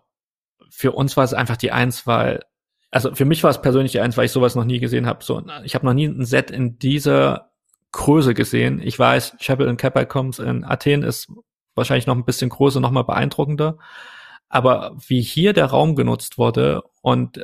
[0.71, 2.41] für uns war es einfach die Eins, weil
[2.91, 5.23] also für mich war es persönlich die eins, weil ich sowas noch nie gesehen habe.
[5.23, 7.51] So, ich habe noch nie ein Set in dieser
[7.93, 8.81] Größe gesehen.
[8.83, 11.31] Ich weiß, Chapel in Catacombs in Athen ist
[11.79, 13.79] wahrscheinlich noch ein bisschen größer, noch mal beeindruckender.
[14.49, 17.41] Aber wie hier der Raum genutzt wurde und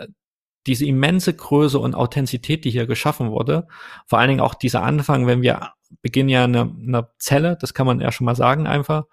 [0.67, 3.67] diese immense Größe und Authentizität, die hier geschaffen wurde,
[4.07, 5.73] vor allen Dingen auch dieser Anfang, wenn wir
[6.03, 9.05] beginnen ja eine, eine Zelle, das kann man ja schon mal sagen einfach.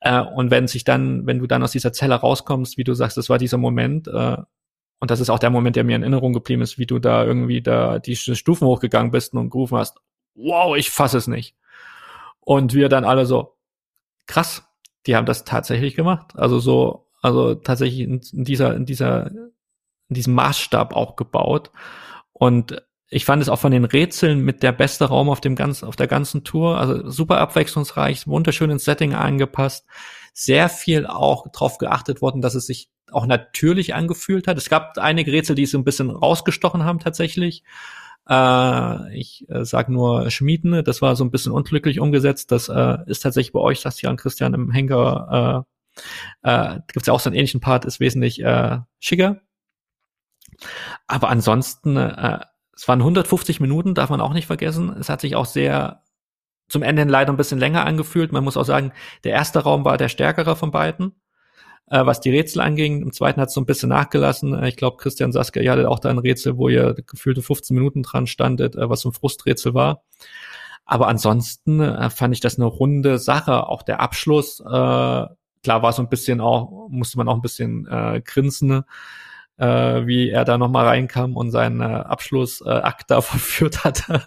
[0.00, 3.16] Äh, und wenn sich dann, wenn du dann aus dieser Zelle rauskommst, wie du sagst,
[3.16, 4.36] das war dieser Moment, äh,
[4.98, 7.24] und das ist auch der Moment, der mir in Erinnerung geblieben ist, wie du da
[7.24, 9.98] irgendwie da die Stufen hochgegangen bist und gerufen hast,
[10.34, 11.56] wow, ich fasse es nicht.
[12.40, 13.56] Und wir dann alle so,
[14.26, 14.64] krass,
[15.06, 16.32] die haben das tatsächlich gemacht.
[16.34, 19.52] Also so, also tatsächlich in, in dieser, in dieser, in
[20.14, 21.70] diesem Maßstab auch gebaut.
[22.32, 25.86] Und ich fand es auch von den Rätseln mit der beste Raum auf dem ganzen,
[25.86, 26.78] auf der ganzen Tour.
[26.78, 29.86] Also super abwechslungsreich, wunderschön ins Setting angepasst.
[30.32, 34.56] Sehr viel auch drauf geachtet worden, dass es sich auch natürlich angefühlt hat.
[34.56, 37.64] Es gab einige Rätsel, die es ein bisschen rausgestochen haben tatsächlich.
[38.28, 42.52] Äh, ich äh, sage nur Schmieden, das war so ein bisschen unglücklich umgesetzt.
[42.52, 45.64] Das äh, ist tatsächlich bei euch, sagst Jan Christian, im Henker,
[46.42, 49.40] äh, äh, gibt ja auch so einen ähnlichen Part, ist wesentlich äh, schicker.
[51.06, 52.40] Aber ansonsten, äh,
[52.74, 54.90] es waren 150 Minuten, darf man auch nicht vergessen.
[54.98, 56.02] Es hat sich auch sehr
[56.68, 58.32] zum Ende hin leider ein bisschen länger angefühlt.
[58.32, 58.92] Man muss auch sagen,
[59.24, 61.14] der erste Raum war der stärkere von beiden
[61.86, 63.02] äh, was die Rätsel anging.
[63.02, 64.54] Im zweiten hat es so ein bisschen nachgelassen.
[64.54, 67.74] Äh, ich glaube, Christian Saskia, ihr hattet auch da ein Rätsel, wo ihr gefühlte 15
[67.74, 70.02] Minuten dran standet, äh, was so ein Frusträtsel war.
[70.84, 73.68] Aber ansonsten äh, fand ich das eine runde Sache.
[73.68, 77.86] Auch der Abschluss, äh, klar war so ein bisschen auch, musste man auch ein bisschen
[77.86, 78.82] äh, grinsen,
[79.58, 84.26] äh, wie er da nochmal reinkam und seinen äh, Abschlussakt da verführt hatte.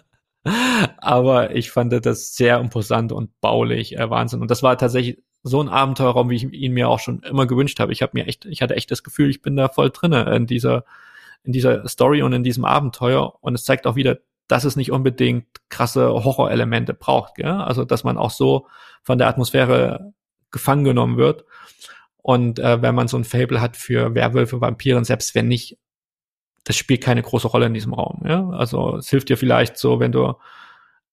[0.98, 4.40] Aber ich fand das sehr imposant und baulich, äh, Wahnsinn.
[4.40, 7.78] Und das war tatsächlich so ein Abenteuerraum, wie ich ihn mir auch schon immer gewünscht
[7.78, 7.92] habe.
[7.92, 10.46] Ich habe mir echt, ich hatte echt das Gefühl, ich bin da voll drinne in
[10.46, 10.84] dieser,
[11.44, 13.38] in dieser Story und in diesem Abenteuer.
[13.40, 14.18] Und es zeigt auch wieder,
[14.48, 17.36] dass es nicht unbedingt krasse Horrorelemente braucht.
[17.36, 17.46] Gell?
[17.46, 18.66] Also, dass man auch so
[19.02, 20.12] von der Atmosphäre
[20.50, 21.44] gefangen genommen wird.
[22.16, 25.78] Und äh, wenn man so ein Fable hat für Werwölfe, Vampiren, selbst wenn nicht,
[26.64, 28.22] das spielt keine große Rolle in diesem Raum.
[28.26, 28.48] Ja?
[28.50, 30.34] Also es hilft dir vielleicht so, wenn du,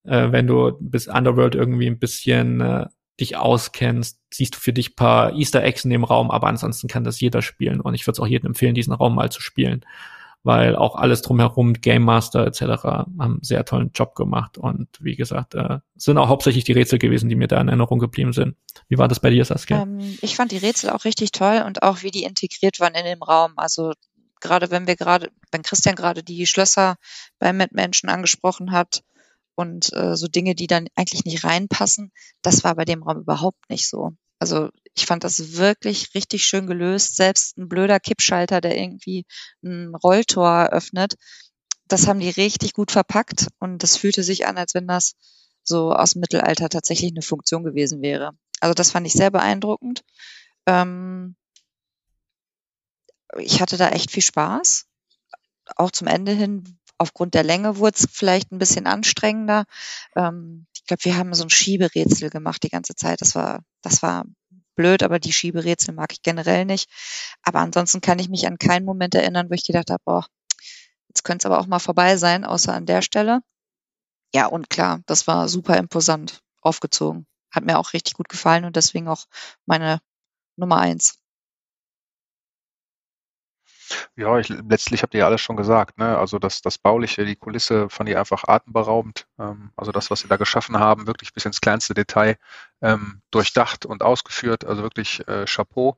[0.06, 2.88] äh, wenn du bis Underworld irgendwie ein bisschen äh,
[3.20, 7.03] dich auskennst, siehst du für dich paar Easter Eggs in dem Raum, aber ansonsten kann
[7.03, 9.86] das jeder spielen und ich würde es auch jedem empfehlen, diesen Raum mal zu spielen,
[10.41, 12.61] weil auch alles drumherum, Game Master etc.
[12.84, 16.99] haben einen sehr tollen Job gemacht und wie gesagt, äh, sind auch hauptsächlich die Rätsel
[16.99, 18.55] gewesen, die mir da in Erinnerung geblieben sind.
[18.89, 19.84] Wie war das bei dir, Saskia?
[19.84, 23.05] Ähm, ich fand die Rätsel auch richtig toll und auch wie die integriert waren in
[23.05, 23.53] dem Raum.
[23.57, 23.93] Also
[24.41, 26.95] gerade wenn wir gerade, wenn Christian gerade die Schlösser
[27.39, 29.03] bei Mitmenschen angesprochen hat,
[29.56, 32.12] und äh, so Dinge, die dann eigentlich nicht reinpassen.
[32.41, 34.12] Das war bei dem Raum überhaupt nicht so.
[34.39, 37.16] Also ich fand das wirklich richtig schön gelöst.
[37.16, 39.26] Selbst ein blöder Kippschalter, der irgendwie
[39.64, 41.16] ein Rolltor öffnet,
[41.88, 45.14] das haben die richtig gut verpackt und das fühlte sich an, als wenn das
[45.64, 48.32] so aus dem Mittelalter tatsächlich eine Funktion gewesen wäre.
[48.60, 50.04] Also das fand ich sehr beeindruckend.
[50.66, 51.36] Ähm
[53.38, 54.88] ich hatte da echt viel Spaß.
[55.76, 59.66] Auch zum Ende hin aufgrund der Länge wurde es vielleicht ein bisschen anstrengender.
[60.16, 63.22] Ähm, ich glaube, wir haben so ein Schieberätsel gemacht die ganze Zeit.
[63.22, 64.26] Das war, das war
[64.76, 66.89] blöd, aber die Schieberätsel mag ich generell nicht.
[67.44, 70.26] Aber ansonsten kann ich mich an keinen Moment erinnern, wo ich gedacht habe, boah,
[71.10, 73.41] jetzt könnte es aber auch mal vorbei sein, außer an der Stelle.
[74.34, 77.28] Ja, und klar, das war super imposant aufgezogen.
[77.52, 79.26] Hat mir auch richtig gut gefallen und deswegen auch
[79.66, 80.00] meine
[80.58, 81.20] Nummer eins.
[84.16, 85.98] Ja, ich, letztlich habt ihr ja alles schon gesagt.
[85.98, 86.18] Ne?
[86.18, 89.28] Also das, das Bauliche, die Kulisse fand ich einfach atemberaubend.
[89.40, 92.38] Ähm, also das, was sie da geschaffen haben, wirklich bis ins kleinste Detail
[92.82, 94.66] ähm, durchdacht und ausgeführt.
[94.66, 95.98] Also wirklich äh, Chapeau.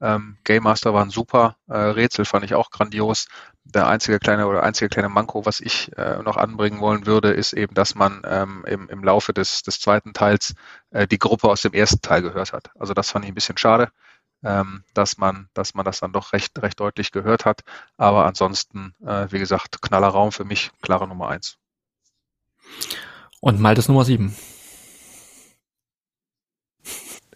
[0.00, 1.56] Ähm, Game Master waren super.
[1.68, 3.28] Äh, Rätsel fand ich auch grandios.
[3.64, 7.52] Der einzige kleine oder einzige kleine Manko, was ich äh, noch anbringen wollen würde, ist
[7.52, 10.54] eben, dass man ähm, im, im Laufe des, des zweiten Teils
[10.90, 12.70] äh, die Gruppe aus dem ersten Teil gehört hat.
[12.76, 13.92] Also das fand ich ein bisschen schade
[14.44, 17.62] ähm, dass man, dass man das dann doch recht, recht deutlich gehört hat.
[17.96, 21.58] Aber ansonsten, äh, wie gesagt, knaller Raum für mich, klare Nummer eins.
[23.40, 24.36] Und Maltes Nummer sieben.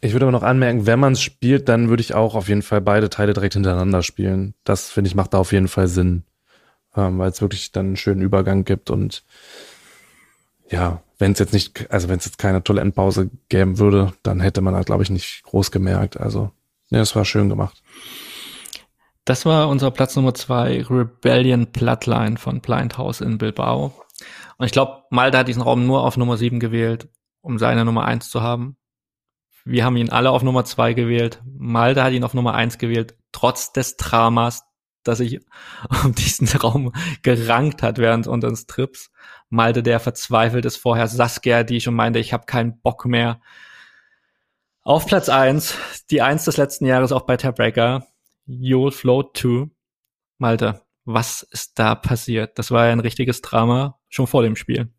[0.00, 2.62] Ich würde aber noch anmerken, wenn man es spielt, dann würde ich auch auf jeden
[2.62, 4.54] Fall beide Teile direkt hintereinander spielen.
[4.62, 6.22] Das finde ich macht da auf jeden Fall Sinn,
[6.94, 9.24] ähm, weil es wirklich dann einen schönen Übergang gibt und
[10.68, 14.40] ja, wenn es jetzt nicht, also wenn es jetzt keine tolle Endpause geben würde, dann
[14.40, 16.18] hätte man halt, glaube ich, nicht groß gemerkt.
[16.20, 16.50] Also
[16.90, 17.82] ja, es war schön gemacht.
[19.24, 23.92] Das war unser Platz Nummer zwei, Rebellion Bloodline von Blind House in Bilbao.
[24.56, 27.08] Und ich glaube, Malta hat diesen Raum nur auf Nummer sieben gewählt,
[27.40, 28.76] um seine Nummer eins zu haben.
[29.64, 31.42] Wir haben ihn alle auf Nummer zwei gewählt.
[31.44, 34.62] Malta hat ihn auf Nummer eins gewählt, trotz des Dramas,
[35.02, 35.40] das sich
[36.04, 39.10] um diesen Raum gerankt hat während unseres Trips.
[39.48, 43.40] Malte, der verzweifelt ist vorher, Saskia, die schon meinte, ich habe keinen Bock mehr.
[44.86, 45.74] Auf Platz eins,
[46.12, 48.06] die eins des letzten Jahres auch bei Tiebreaker,
[48.46, 49.68] You'll Float 2.
[50.38, 52.56] Malte, was ist da passiert?
[52.56, 54.92] Das war ja ein richtiges Drama, schon vor dem Spiel.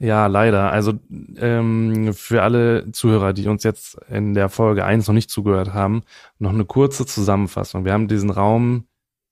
[0.00, 0.72] Ja, leider.
[0.72, 0.94] Also
[1.36, 6.02] ähm, für alle Zuhörer, die uns jetzt in der Folge eins noch nicht zugehört haben,
[6.40, 7.84] noch eine kurze Zusammenfassung.
[7.84, 8.88] Wir haben diesen Raum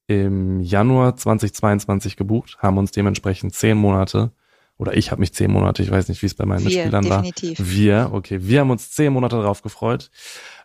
[0.07, 4.31] im Januar 2022 gebucht, haben uns dementsprechend zehn Monate,
[4.79, 7.05] oder ich habe mich zehn Monate, ich weiß nicht, wie es bei meinen wir, Mitspielern
[7.05, 7.59] definitiv.
[7.59, 7.67] war.
[7.67, 10.11] Wir, okay, wir haben uns zehn Monate darauf gefreut,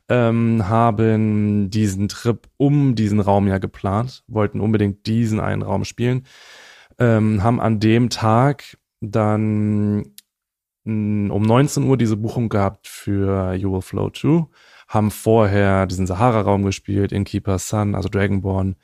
[0.07, 6.25] ähm, haben diesen Trip um diesen Raum ja geplant, wollten unbedingt diesen einen Raum spielen,
[6.99, 10.13] ähm, haben an dem Tag dann
[10.85, 14.45] um 19 Uhr diese Buchung gehabt für You Will Flow 2,
[14.89, 18.75] haben vorher diesen Sahara-Raum gespielt, in Keeper Sun, also Dragonborn,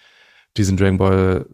[0.55, 1.45] diesen Dragon Ball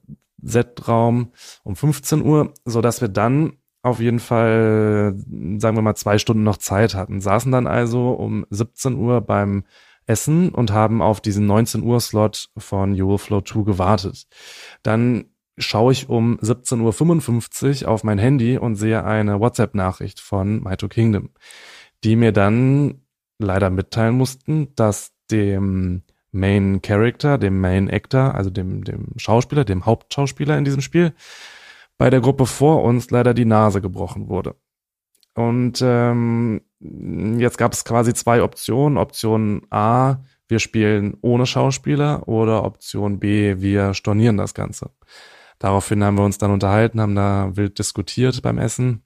[0.44, 1.32] Z-Raum
[1.64, 3.54] um 15 Uhr, so dass wir dann
[3.86, 5.16] auf jeden Fall,
[5.58, 7.22] sagen wir mal, zwei Stunden noch Zeit hatten.
[7.22, 9.64] Saßen dann also um 17 Uhr beim
[10.08, 14.28] Essen und haben auf diesen 19 Uhr Slot von Euroflow 2 gewartet.
[14.84, 15.26] Dann
[15.58, 21.30] schaue ich um 17.55 Uhr auf mein Handy und sehe eine WhatsApp-Nachricht von Maito Kingdom,
[22.04, 23.02] die mir dann
[23.38, 29.86] leider mitteilen mussten, dass dem Main Character, dem Main Actor, also dem, dem Schauspieler, dem
[29.86, 31.14] Hauptschauspieler in diesem Spiel,
[31.98, 34.56] bei der Gruppe vor uns leider die Nase gebrochen wurde.
[35.34, 38.98] Und ähm, jetzt gab es quasi zwei Optionen.
[38.98, 40.18] Option A,
[40.48, 44.92] wir spielen ohne Schauspieler oder Option B, wir stornieren das Ganze.
[45.60, 49.04] Daraufhin haben wir uns dann unterhalten, haben da wild diskutiert beim Essen,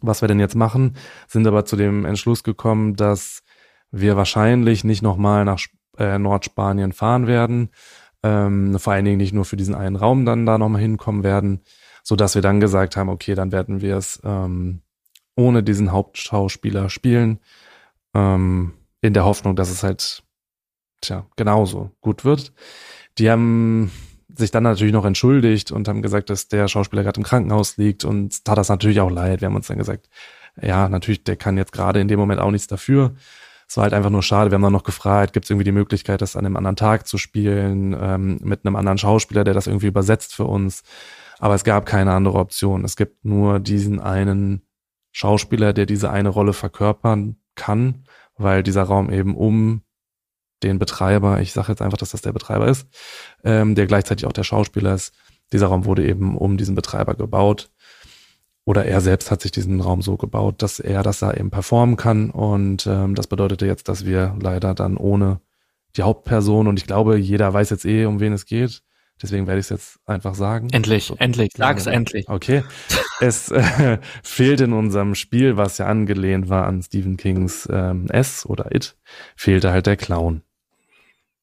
[0.00, 0.96] was wir denn jetzt machen,
[1.26, 3.42] sind aber zu dem Entschluss gekommen, dass
[3.90, 5.60] wir wahrscheinlich nicht nochmal nach
[5.98, 7.70] äh, Nordspanien fahren werden,
[8.22, 11.62] ähm, vor allen Dingen nicht nur für diesen einen Raum dann da nochmal hinkommen werden,
[12.06, 14.80] so dass wir dann gesagt haben, okay, dann werden wir es ähm,
[15.34, 17.40] ohne diesen Hauptschauspieler spielen,
[18.14, 20.22] ähm, in der Hoffnung, dass es halt,
[21.00, 22.52] tja, genauso gut wird.
[23.18, 23.90] Die haben
[24.28, 28.04] sich dann natürlich noch entschuldigt und haben gesagt, dass der Schauspieler gerade im Krankenhaus liegt
[28.04, 29.40] und tat das natürlich auch leid.
[29.40, 30.08] Wir haben uns dann gesagt,
[30.62, 33.16] ja, natürlich, der kann jetzt gerade in dem Moment auch nichts dafür.
[33.68, 34.52] Es war halt einfach nur schade.
[34.52, 37.08] Wir haben dann noch gefragt, gibt es irgendwie die Möglichkeit, das an einem anderen Tag
[37.08, 40.84] zu spielen, ähm, mit einem anderen Schauspieler, der das irgendwie übersetzt für uns.
[41.38, 42.84] Aber es gab keine andere Option.
[42.84, 44.62] Es gibt nur diesen einen
[45.12, 48.04] Schauspieler, der diese eine Rolle verkörpern kann,
[48.36, 49.82] weil dieser Raum eben um
[50.62, 52.86] den Betreiber, ich sage jetzt einfach, dass das der Betreiber ist,
[53.44, 55.14] ähm, der gleichzeitig auch der Schauspieler ist.
[55.52, 57.70] Dieser Raum wurde eben um diesen Betreiber gebaut.
[58.64, 61.96] Oder er selbst hat sich diesen Raum so gebaut, dass er das da eben performen
[61.96, 62.30] kann.
[62.30, 65.40] Und ähm, das bedeutete jetzt, dass wir leider dann ohne
[65.96, 68.82] die Hauptperson, und ich glaube, jeder weiß jetzt eh, um wen es geht.
[69.22, 70.68] Deswegen werde ich es jetzt einfach sagen.
[70.72, 72.28] Endlich, so, endlich, sag's endlich.
[72.28, 72.62] Okay.
[73.20, 78.44] es äh, fehlt in unserem Spiel, was ja angelehnt war an Stephen Kings ähm, S
[78.44, 78.96] oder It,
[79.34, 80.42] fehlte halt der Clown.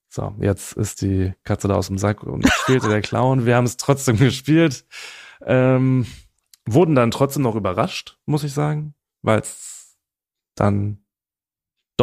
[0.07, 3.47] So, jetzt ist die Katze da aus dem Sack und spielte der Clown.
[3.47, 4.86] Wir haben es trotzdem gespielt.
[5.43, 6.05] Ähm,
[6.65, 8.93] wurden dann trotzdem noch überrascht, muss ich sagen,
[9.24, 9.97] weil es
[10.55, 11.03] dann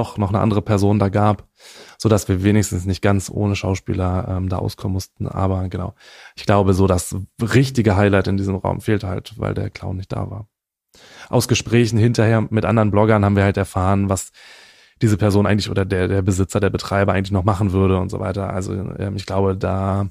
[0.00, 1.46] doch noch eine andere Person da gab,
[1.98, 5.28] so dass wir wenigstens nicht ganz ohne Schauspieler ähm, da auskommen mussten.
[5.28, 5.94] Aber genau,
[6.36, 10.12] ich glaube, so das richtige Highlight in diesem Raum fehlt halt, weil der Clown nicht
[10.12, 10.48] da war.
[11.28, 14.32] Aus Gesprächen hinterher mit anderen Bloggern haben wir halt erfahren, was
[15.02, 18.20] diese Person eigentlich oder der, der Besitzer, der Betreiber eigentlich noch machen würde und so
[18.20, 18.50] weiter.
[18.50, 20.08] Also ähm, ich glaube, da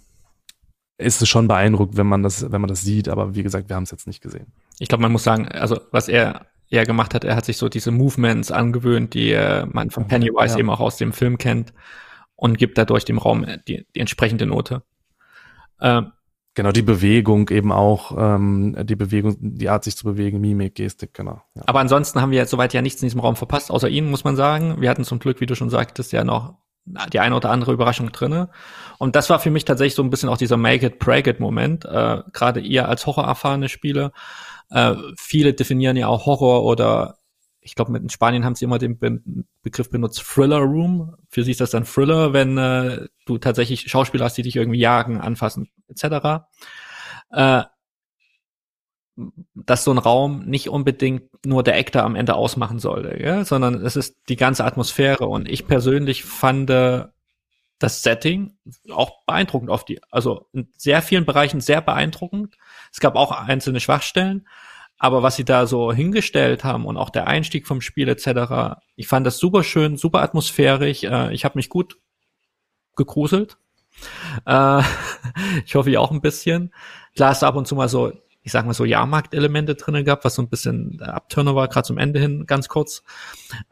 [0.98, 3.76] ist es schon beeindruckt, wenn man das, wenn man das sieht, aber wie gesagt, wir
[3.76, 4.52] haben es jetzt nicht gesehen.
[4.80, 6.46] Ich glaube, man muss sagen, also was er
[6.78, 10.54] er gemacht hat, er hat sich so diese Movements angewöhnt, die äh, man von Pennywise
[10.54, 10.60] ja.
[10.60, 11.74] eben auch aus dem Film kennt
[12.36, 14.84] und gibt dadurch dem Raum die, die entsprechende Note.
[15.82, 16.12] Ähm,
[16.56, 21.14] Genau, die Bewegung eben auch, ähm, die Bewegung, die Art sich zu bewegen, Mimik, Gestik,
[21.14, 21.42] genau.
[21.56, 21.62] Ja.
[21.68, 24.26] Aber ansonsten haben wir jetzt soweit ja nichts in diesem Raum verpasst, außer ihn, muss
[24.26, 24.82] man sagen.
[24.82, 26.56] Wir hatten zum Glück, wie du schon sagtest, ja noch
[27.14, 28.50] die eine oder andere Überraschung drinne.
[28.98, 31.40] Und das war für mich tatsächlich so ein bisschen auch dieser Make it, break it
[31.40, 31.86] Moment.
[31.86, 34.12] Äh, Gerade ihr als horrorerfahrene Spieler.
[34.70, 37.18] Äh, viele definieren ja auch Horror oder
[37.62, 39.22] ich glaube, in Spanien haben sie immer den Be
[39.62, 41.16] Begriff benutzt, Thriller Room.
[41.28, 44.80] Für sie ist das dann Thriller, wenn äh, du tatsächlich Schauspieler hast, die dich irgendwie
[44.80, 46.46] jagen, anfassen, etc.
[47.32, 47.64] Äh,
[49.54, 53.44] dass so ein Raum nicht unbedingt nur der Actor am Ende ausmachen sollte, ja?
[53.44, 55.28] sondern es ist die ganze Atmosphäre.
[55.28, 57.06] Und ich persönlich fand äh,
[57.80, 58.58] das Setting
[58.92, 62.56] auch beeindruckend auf die, also in sehr vielen Bereichen sehr beeindruckend.
[62.92, 64.48] Es gab auch einzelne Schwachstellen,
[64.98, 69.08] aber was sie da so hingestellt haben und auch der Einstieg vom Spiel etc., ich
[69.08, 71.04] fand das super schön, super atmosphärisch.
[71.04, 71.98] Äh, ich habe mich gut
[72.98, 73.58] gegruselt.
[74.46, 74.82] Äh,
[75.66, 76.74] ich hoffe, ihr auch ein bisschen.
[77.16, 78.12] Klar ist ab und zu mal so,
[78.44, 81.98] ich sag mal so Jahrmarktelemente drinnen gehabt, was so ein bisschen Abturner war, gerade zum
[81.98, 83.04] Ende hin, ganz kurz.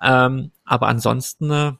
[0.01, 1.73] Ähm, aber ansonsten, äh,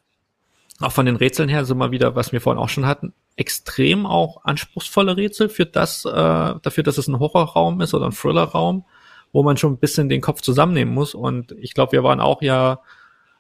[0.80, 4.06] auch von den Rätseln her, so mal wieder, was wir vorhin auch schon hatten, extrem
[4.06, 8.86] auch anspruchsvolle Rätsel für das, äh, dafür, dass es ein Horrorraum ist oder ein Thrillerraum,
[9.32, 11.14] wo man schon ein bisschen den Kopf zusammennehmen muss.
[11.14, 12.82] Und ich glaube, wir waren auch ja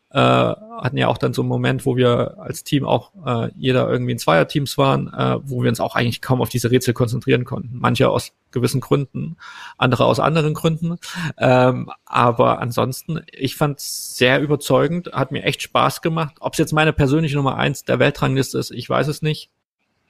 [0.10, 3.90] äh, hatten ja auch dann so einen Moment, wo wir als Team auch äh, jeder
[3.90, 7.44] irgendwie in Zweierteams waren, äh, wo wir uns auch eigentlich kaum auf diese Rätsel konzentrieren
[7.44, 7.72] konnten.
[7.74, 9.36] Manche aus gewissen Gründen,
[9.78, 10.96] andere aus anderen Gründen.
[11.38, 16.36] Ähm, aber ansonsten, ich fand sehr überzeugend, hat mir echt Spaß gemacht.
[16.40, 19.52] Ob es jetzt meine persönliche Nummer eins der Weltrangliste ist, ich weiß es nicht.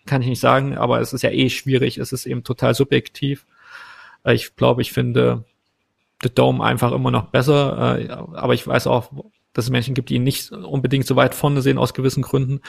[0.08, 3.45] Kann ich nicht sagen, aber es ist ja eh schwierig, es ist eben total subjektiv.
[4.24, 5.43] Äh, ich glaube, ich finde
[6.24, 9.12] The Dome einfach immer noch besser, äh, aber ich weiß auch,
[9.53, 12.62] dass es Menschen gibt, die ihn nicht unbedingt so weit vorne sehen aus gewissen Gründen.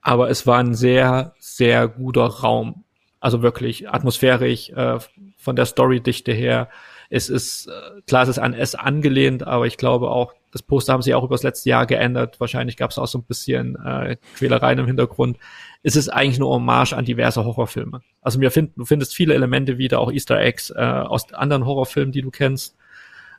[0.00, 2.84] Aber es war ein sehr, sehr guter Raum.
[3.20, 4.98] Also wirklich atmosphärisch, äh,
[5.36, 6.68] von der Storydichte her.
[7.10, 10.92] Es ist, äh, klar, es ist an S angelehnt, aber ich glaube auch, das Poster
[10.92, 12.38] haben sie auch über das letzte Jahr geändert.
[12.38, 15.38] Wahrscheinlich gab es auch so ein bisschen äh, Quälereien im Hintergrund.
[15.82, 18.02] Es ist eigentlich nur Hommage an diverse Horrorfilme.
[18.22, 22.12] Also wir finden, du findest viele Elemente wieder, auch Easter Eggs äh, aus anderen Horrorfilmen,
[22.12, 22.76] die du kennst.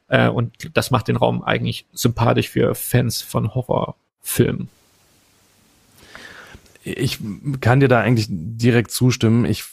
[0.07, 4.69] Äh, und das macht den Raum eigentlich sympathisch für Fans von Horrorfilmen.
[6.83, 7.19] Ich
[7.61, 9.45] kann dir da eigentlich direkt zustimmen.
[9.45, 9.63] Ich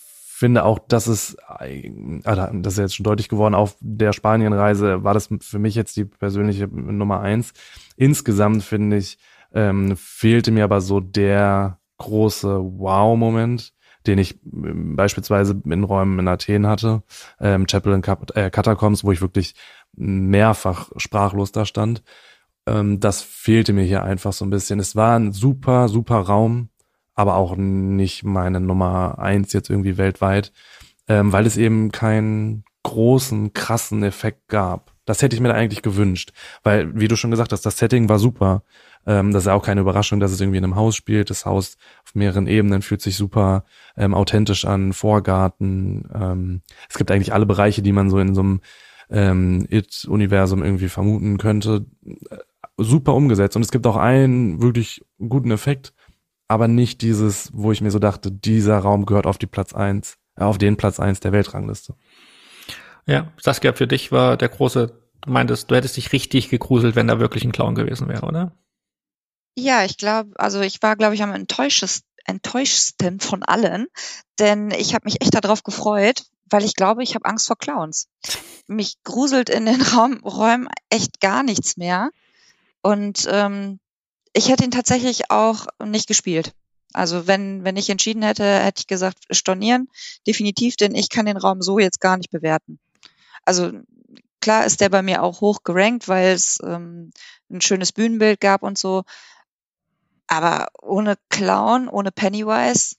[0.43, 5.14] finde auch, dass es, ah, das ist jetzt schon deutlich geworden, auf der Spanienreise war
[5.14, 7.53] das für mich jetzt die persönliche Nummer eins.
[7.97, 9.18] Insgesamt finde ich,
[9.55, 13.72] ähm, fehlte mir aber so der große Wow-Moment,
[14.09, 17.05] den ich ähm, beispielsweise in Räumen in Athen hatte,
[17.38, 19.55] ähm, Chapel in Kat äh, Catacombs, wo ich wirklich
[19.93, 22.03] mehrfach sprachlos da stand.
[22.66, 24.80] Ähm, das fehlte mir hier einfach so ein bisschen.
[24.80, 26.68] Es war ein super, super Raum,
[27.22, 30.52] aber auch nicht meine Nummer eins jetzt irgendwie weltweit,
[31.08, 34.92] ähm, weil es eben keinen großen, krassen Effekt gab.
[35.04, 36.32] Das hätte ich mir da eigentlich gewünscht,
[36.64, 38.64] weil, wie du schon gesagt hast, das Setting war super.
[39.06, 41.30] Ähm, das ist auch keine Überraschung, dass es irgendwie in einem Haus spielt.
[41.30, 43.64] Das Haus auf mehreren Ebenen fühlt sich super
[43.96, 46.08] ähm, authentisch an, Vorgarten.
[46.12, 48.60] Ähm, es gibt eigentlich alle Bereiche, die man so in so einem
[49.10, 51.86] ähm, It-Universum irgendwie vermuten könnte.
[52.76, 53.56] Super umgesetzt.
[53.56, 55.92] Und es gibt auch einen wirklich guten Effekt,
[56.53, 60.18] aber nicht dieses, wo ich mir so dachte, dieser Raum gehört auf die Platz eins,
[60.36, 61.94] äh, auf den Platz eins der Weltrangliste.
[63.07, 64.92] Ja, Saskia, für dich war der große,
[65.22, 68.53] du meintest, du hättest dich richtig gegruselt, wenn da wirklich ein Clown gewesen wäre, oder?
[69.57, 73.86] Ja, ich glaube, also ich war, glaube ich, am enttäuschtesten, enttäuschtesten von allen,
[74.38, 78.09] denn ich habe mich echt darauf gefreut, weil ich glaube, ich habe Angst vor Clowns.
[78.66, 82.11] Mich gruselt in den Raum, Räumen echt gar nichts mehr.
[82.82, 83.80] Und ähm,
[84.33, 86.53] ich hätte ihn tatsächlich auch nicht gespielt.
[86.93, 89.89] Also wenn, wenn ich entschieden hätte, hätte ich gesagt, stornieren,
[90.26, 92.78] definitiv, denn ich kann den Raum so jetzt gar nicht bewerten.
[93.45, 93.72] Also
[94.41, 97.12] klar ist der bei mir auch hoch gerankt, weil es ähm,
[97.51, 99.05] ein schönes Bühnenbild gab und so.
[100.26, 102.97] Aber ohne Clown, ohne Pennywise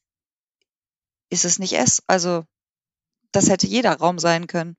[1.30, 2.04] ist es nicht es.
[2.08, 2.46] Also
[3.32, 4.76] das hätte jeder Raum sein können.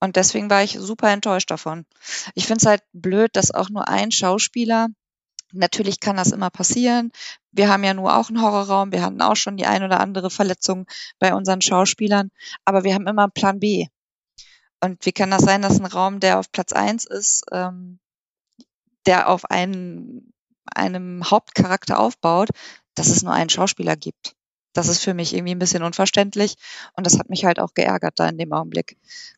[0.00, 1.86] Und deswegen war ich super enttäuscht davon.
[2.34, 4.88] Ich finde es halt blöd, dass auch nur ein Schauspieler,
[5.52, 7.12] natürlich kann das immer passieren.
[7.52, 10.30] Wir haben ja nur auch einen Horrorraum, wir hatten auch schon die ein oder andere
[10.30, 10.86] Verletzung
[11.18, 12.30] bei unseren Schauspielern,
[12.64, 13.86] aber wir haben immer einen Plan B.
[14.80, 18.00] Und wie kann das sein, dass ein Raum, der auf Platz eins ist, ähm,
[19.06, 20.32] der auf einen,
[20.64, 22.48] einem Hauptcharakter aufbaut,
[22.94, 24.34] dass es nur einen Schauspieler gibt?
[24.72, 26.54] Das ist für mich irgendwie ein bisschen unverständlich
[26.96, 28.96] und das hat mich halt auch geärgert da in dem Augenblick.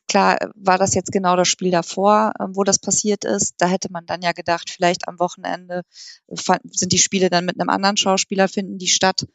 [0.08, 3.54] Klar war das jetzt genau das Spiel davor, ähm, wo das passiert ist.
[3.58, 5.82] Da hätte man dann ja gedacht, vielleicht am Wochenende
[6.28, 9.26] sind die Spiele dann mit einem anderen Schauspieler finden die statt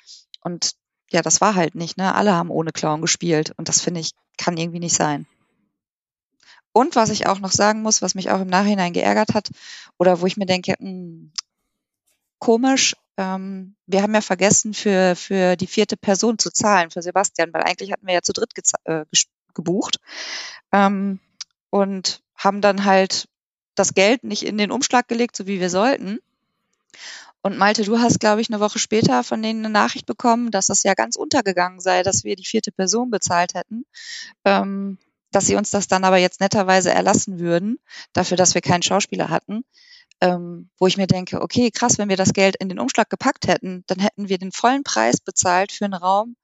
[0.41, 0.74] und
[1.12, 2.14] ja, das war halt nicht, ne?
[2.14, 5.28] Alle haben ohne Clown gespielt und das finde ich kann irgendwie nicht sein.
[6.72, 9.50] Und was ich auch noch sagen muss, was mich auch im Nachhinein geärgert hat
[9.97, 11.32] oder wo ich mir denke, mh, hm,
[12.38, 17.53] komisch, ähm, wir haben ja vergessen, für, für die vierte Person zu zahlen, für Sebastian,
[17.53, 18.51] weil eigentlich hatten wir ja zu dritt
[18.86, 19.03] äh,
[19.53, 19.99] gebucht
[20.72, 21.20] ähm,
[21.70, 23.28] und haben dann halt
[23.76, 26.20] das Geld nicht in den Umschlag gelegt, so wie wir sollten.
[27.41, 30.67] Und Malte, du hast, glaube ich, eine Woche später von denen eine Nachricht bekommen, dass
[30.67, 33.86] das ja ganz untergegangen sei, dass wir die vierte Person bezahlt hätten,
[34.45, 34.97] ähm,
[35.32, 37.80] dass sie uns das dann aber jetzt netterweise erlassen würden,
[38.13, 39.65] dafür, dass wir keinen Schauspieler hatten
[40.22, 43.47] ähm, wo ich mir denke, okay, krass, wenn wir das Geld in den Umschlag gepackt
[43.47, 46.36] hätten, dann hätten wir den vollen Preis bezahlt für einen Raum,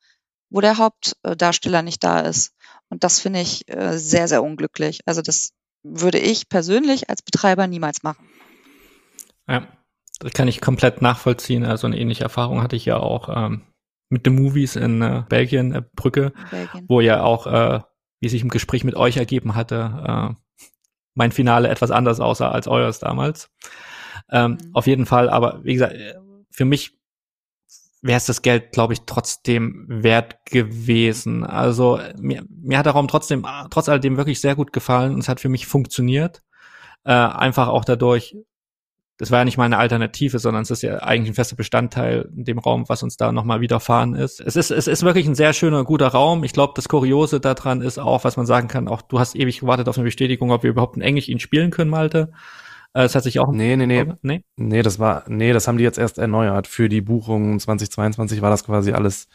[0.49, 2.53] wo der Hauptdarsteller nicht da ist.
[2.89, 5.01] Und das finde ich äh, sehr, sehr unglücklich.
[5.05, 5.51] Also das
[5.83, 8.29] würde ich persönlich als Betreiber niemals machen.
[9.47, 9.67] Ja,
[10.19, 11.65] das kann ich komplett nachvollziehen.
[11.65, 13.63] Also eine ähnliche Erfahrung hatte ich ja auch ähm,
[14.09, 16.85] mit den Movies in äh, Belgien, äh, Brücke, Belgien.
[16.87, 17.81] wo ja auch, äh,
[18.21, 20.44] wie sich im Gespräch mit euch ergeben hatte, äh,
[21.15, 23.49] mein Finale etwas anders aussah als eures damals.
[24.31, 24.69] Ähm, mhm.
[24.73, 25.95] Auf jeden Fall, aber wie gesagt,
[26.51, 26.99] für mich
[28.01, 31.43] wäre es das Geld, glaube ich, trotzdem wert gewesen.
[31.43, 35.29] Also mir, mir hat der Raum trotzdem, trotz alledem wirklich sehr gut gefallen und es
[35.29, 36.43] hat für mich funktioniert.
[37.03, 38.37] Äh, einfach auch dadurch,
[39.17, 42.29] das war ja nicht mal eine Alternative, sondern es ist ja eigentlich ein fester Bestandteil
[42.35, 44.41] in dem Raum, was uns da nochmal widerfahren ist.
[44.41, 46.43] Es ist, es ist wirklich ein sehr schöner, guter Raum.
[46.43, 49.61] Ich glaube, das Kuriose daran ist auch, was man sagen kann, auch du hast ewig
[49.61, 52.31] gewartet auf eine Bestätigung, ob wir überhaupt in Englisch ihn spielen können, Malte.
[52.93, 53.51] Äh, es hat sich auch.
[53.51, 54.05] Nee, nee, nee.
[54.21, 56.67] Nee, nee das war, nee, das haben die jetzt erst erneuert.
[56.67, 59.27] Für die Buchung 2022 war das quasi alles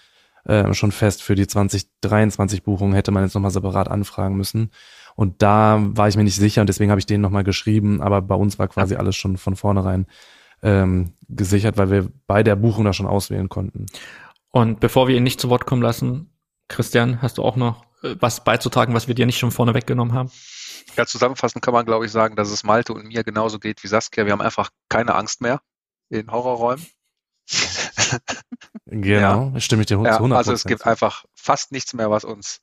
[0.45, 1.23] äh, schon fest.
[1.23, 4.71] Für die 2023 Buchung hätte man jetzt nochmal separat anfragen müssen.
[5.15, 8.01] Und da war ich mir nicht sicher und deswegen habe ich denen nochmal geschrieben.
[8.01, 10.07] Aber bei uns war quasi alles schon von vornherein
[10.63, 13.87] ähm, gesichert, weil wir bei der Buchung da schon auswählen konnten.
[14.51, 16.31] Und bevor wir ihn nicht zu Wort kommen lassen,
[16.69, 20.15] Christian, hast du auch noch äh, was beizutragen, was wir dir nicht schon vorne weggenommen
[20.15, 20.31] haben?
[20.97, 23.89] Ja, zusammenfassend kann man, glaube ich, sagen, dass es Malte und mir genauso geht wie
[23.89, 24.27] Saskia.
[24.27, 25.61] Wir haben einfach keine Angst mehr
[26.09, 26.85] in Horrorräumen.
[28.87, 29.61] genau, ja.
[29.61, 30.35] stimme ich dir ja, 100%.
[30.35, 32.61] Also es gibt einfach fast nichts mehr, was uns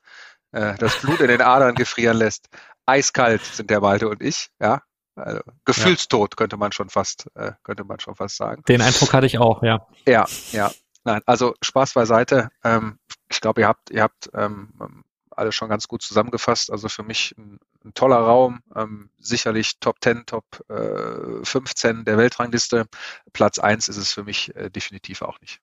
[0.51, 2.47] äh, das Blut in den Adern gefrieren lässt.
[2.85, 4.81] Eiskalt sind der Malte und ich, ja.
[5.15, 6.35] Also, gefühlstot ja.
[6.35, 8.61] könnte man schon fast, äh, könnte man schon fast sagen.
[8.67, 9.87] Den Eindruck hatte ich auch, ja.
[10.07, 10.71] Ja, ja.
[11.03, 12.49] Nein, also Spaß beiseite.
[12.63, 15.03] Ähm, ich glaube, ihr habt, ihr habt ähm,
[15.37, 16.71] alles schon ganz gut zusammengefasst.
[16.71, 22.17] Also für mich ein, ein toller Raum, ähm, sicherlich Top 10, Top äh, 15 der
[22.17, 22.87] Weltrangliste.
[23.33, 25.61] Platz 1 ist es für mich äh, definitiv auch nicht.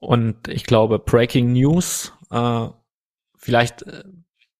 [0.00, 2.68] Und ich glaube, Breaking News, äh,
[3.36, 4.04] vielleicht äh,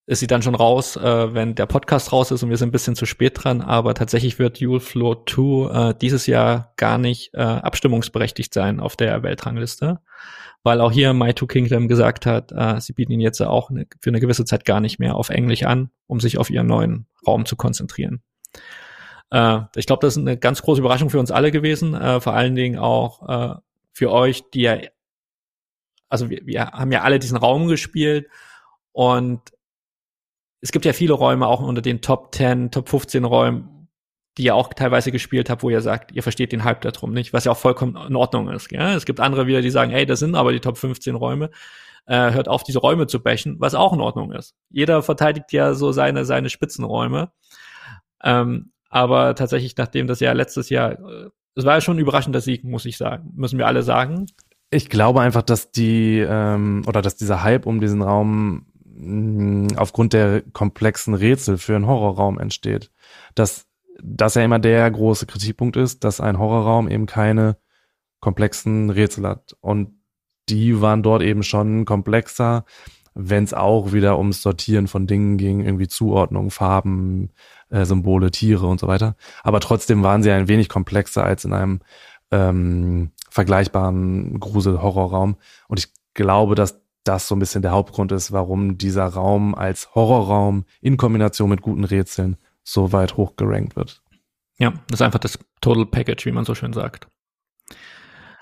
[0.07, 2.73] ist sie dann schon raus, äh, wenn der Podcast raus ist und wir sind ein
[2.73, 7.35] bisschen zu spät dran, aber tatsächlich wird Dual Floor 2 äh, dieses Jahr gar nicht
[7.35, 10.01] äh, abstimmungsberechtigt sein auf der Weltrangliste
[10.63, 13.87] weil auch hier My Two Kingdom gesagt hat, äh, sie bieten ihn jetzt auch eine,
[14.01, 17.07] für eine gewisse Zeit gar nicht mehr auf Englisch an, um sich auf ihren neuen
[17.27, 18.23] Raum zu konzentrieren.
[19.31, 22.35] Äh, ich glaube, das ist eine ganz große Überraschung für uns alle gewesen, äh, vor
[22.35, 23.55] allen Dingen auch äh,
[23.93, 24.77] für euch, die ja,
[26.09, 28.29] also wir, wir haben ja alle diesen Raum gespielt
[28.93, 29.41] und
[30.61, 33.89] es gibt ja viele Räume auch unter den Top 10, Top 15 Räumen,
[34.37, 37.33] die ihr auch teilweise gespielt habt, wo ihr sagt, ihr versteht den Hype darum nicht,
[37.33, 38.71] was ja auch vollkommen in Ordnung ist.
[38.73, 38.95] Ja?
[38.95, 41.51] Es gibt andere wieder, die sagen, ey, das sind aber die Top 15 Räume.
[42.07, 44.55] Äh, hört auf, diese Räume zu bächen, was auch in Ordnung ist.
[44.71, 47.33] Jeder verteidigt ja so seine, seine Spitzenräume.
[48.25, 52.41] Ähm, aber tatsächlich, nachdem das Jahr letztes Jahr, äh, es war ja schon ein überraschender
[52.41, 54.27] Sieg, muss ich sagen, müssen wir alle sagen.
[54.71, 59.77] Ich glaube einfach, dass die ähm, oder dass dieser Hype um diesen Raum mh, mm,
[59.77, 62.91] aufgrund der komplexen Rätsel für einen Horrorraum entsteht.
[63.35, 63.67] Dass
[64.03, 67.57] das ja immer der große Kritikpunkt ist, dass ein Horrorraum eben keine
[68.21, 69.57] komplexen Rätsel hat.
[69.61, 69.99] Und
[70.49, 72.65] die waren dort eben schon komplexer,
[73.15, 77.31] wenn es auch wieder ums Sortieren von Dingen ging, irgendwie Zuordnung, Farben,
[77.71, 79.17] äh, Symbole, Tiere und so weiter.
[79.43, 81.81] Aber trotzdem waren sie ein wenig komplexer als in einem
[82.31, 85.37] ähm, vergleichbaren Grusel-Horrorraum.
[85.69, 89.95] Und ich glaube, dass das so ein bisschen der Hauptgrund ist, warum dieser Raum als
[89.95, 94.03] Horrorraum in Kombination mit guten Rätseln so weit hoch gerankt wird.
[94.59, 97.09] Ja, das ist einfach das Total Package, wie man so schön sagt.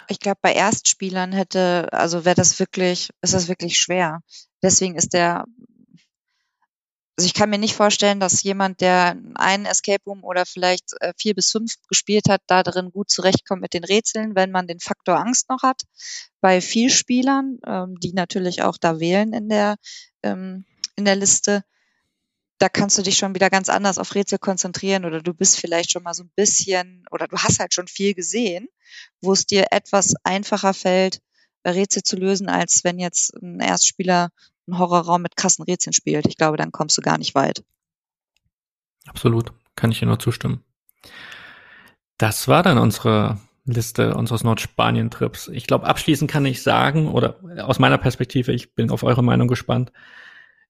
[0.09, 4.21] Ich glaube, bei Erstspielern hätte, also wäre das wirklich, ist das wirklich schwer.
[4.63, 5.45] Deswegen ist der,
[7.17, 11.15] also ich kann mir nicht vorstellen, dass jemand, der einen Escape Room oder vielleicht äh,
[11.17, 14.81] vier bis fünf gespielt hat, da drin gut zurechtkommt mit den Rätseln, wenn man den
[14.81, 15.83] Faktor Angst noch hat.
[16.43, 19.77] Bei Vielspielern, ähm, die natürlich auch da wählen in der,
[20.23, 21.65] ähm, in der Liste,
[22.59, 25.93] da kannst du dich schon wieder ganz anders auf Rätsel konzentrieren oder du bist vielleicht
[25.93, 28.69] schon mal so ein bisschen oder du hast halt schon viel gesehen,
[29.23, 31.21] wo es dir etwas einfacher fällt,
[31.67, 34.31] Rätsel zu lösen, als wenn jetzt ein Erstspieler
[34.67, 36.27] einen Horrorraum mit krassen Rätseln spielt.
[36.27, 37.65] Ich glaube, dann kommst du gar nicht weit.
[39.07, 40.65] Absolut, kann ich dir nur zustimmen.
[42.19, 45.49] Das war dann unsere Liste unseres Nordspanien-Trips.
[45.49, 49.49] Ich glaube, abschließend kann ich sagen, oder aus meiner Perspektive, ich bin auf eure Meinung
[49.49, 49.93] gespannt,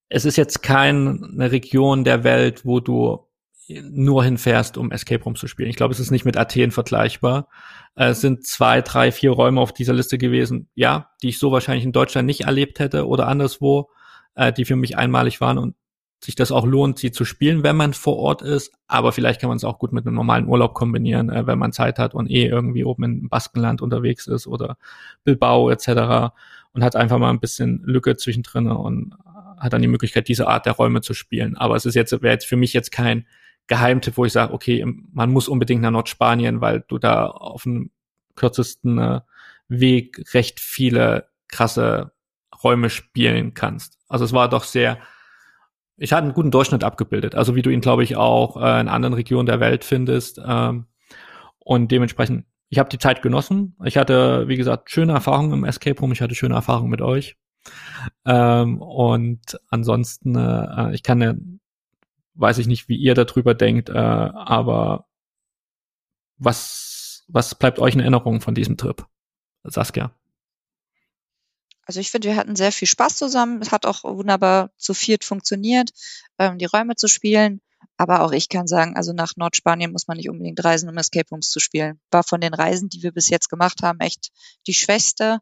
[0.08, 3.26] es ist jetzt keine Region der Welt, wo du
[3.68, 5.70] nur hinfährst, um Escape Room zu spielen.
[5.70, 7.48] Ich glaube, es ist nicht mit Athen vergleichbar.
[7.94, 11.84] Es sind zwei, drei, vier Räume auf dieser Liste gewesen, ja, die ich so wahrscheinlich
[11.84, 13.90] in Deutschland nicht erlebt hätte oder anderswo,
[14.34, 15.74] äh, die für mich einmalig waren und
[16.22, 18.72] sich das auch lohnt, sie zu spielen, wenn man vor Ort ist.
[18.86, 21.72] Aber vielleicht kann man es auch gut mit einem normalen Urlaub kombinieren, äh, wenn man
[21.72, 24.78] Zeit hat und eh irgendwie oben im Baskenland unterwegs ist oder
[25.24, 26.32] Bilbao etc.
[26.72, 29.14] und hat einfach mal ein bisschen Lücke zwischendrin und
[29.58, 31.56] hat dann die Möglichkeit, diese Art der Räume zu spielen.
[31.56, 33.26] Aber es ist jetzt, wäre jetzt für mich jetzt kein
[33.66, 37.90] Geheimtipp, wo ich sage, okay, man muss unbedingt nach Nordspanien, weil du da auf dem
[38.36, 39.20] kürzesten äh,
[39.68, 42.12] Weg recht viele krasse
[42.62, 43.98] Räume spielen kannst.
[44.08, 44.98] Also es war doch sehr,
[45.96, 47.34] ich hatte einen guten Durchschnitt abgebildet.
[47.34, 50.40] Also wie du ihn, glaube ich, auch äh, in anderen Regionen der Welt findest.
[50.44, 50.86] Ähm,
[51.58, 53.76] und dementsprechend, ich habe die Zeit genossen.
[53.84, 56.12] Ich hatte, wie gesagt, schöne Erfahrungen im Escape Room.
[56.12, 57.36] Ich hatte schöne Erfahrungen mit euch.
[58.24, 61.34] Ähm, und ansonsten, äh, ich kann ja,
[62.36, 65.06] weiß ich nicht, wie ihr darüber denkt, äh, aber
[66.38, 69.06] was, was bleibt euch in Erinnerung von diesem Trip?
[69.64, 70.12] Saskia.
[71.86, 73.62] Also ich finde, wir hatten sehr viel Spaß zusammen.
[73.62, 75.90] Es hat auch wunderbar zu viert funktioniert,
[76.38, 77.60] ähm, die Räume zu spielen.
[77.96, 81.28] Aber auch ich kann sagen, also nach Nordspanien muss man nicht unbedingt reisen, um Escape
[81.30, 82.00] Rooms zu spielen.
[82.10, 84.32] War von den Reisen, die wir bis jetzt gemacht haben, echt
[84.66, 85.38] die schwächste.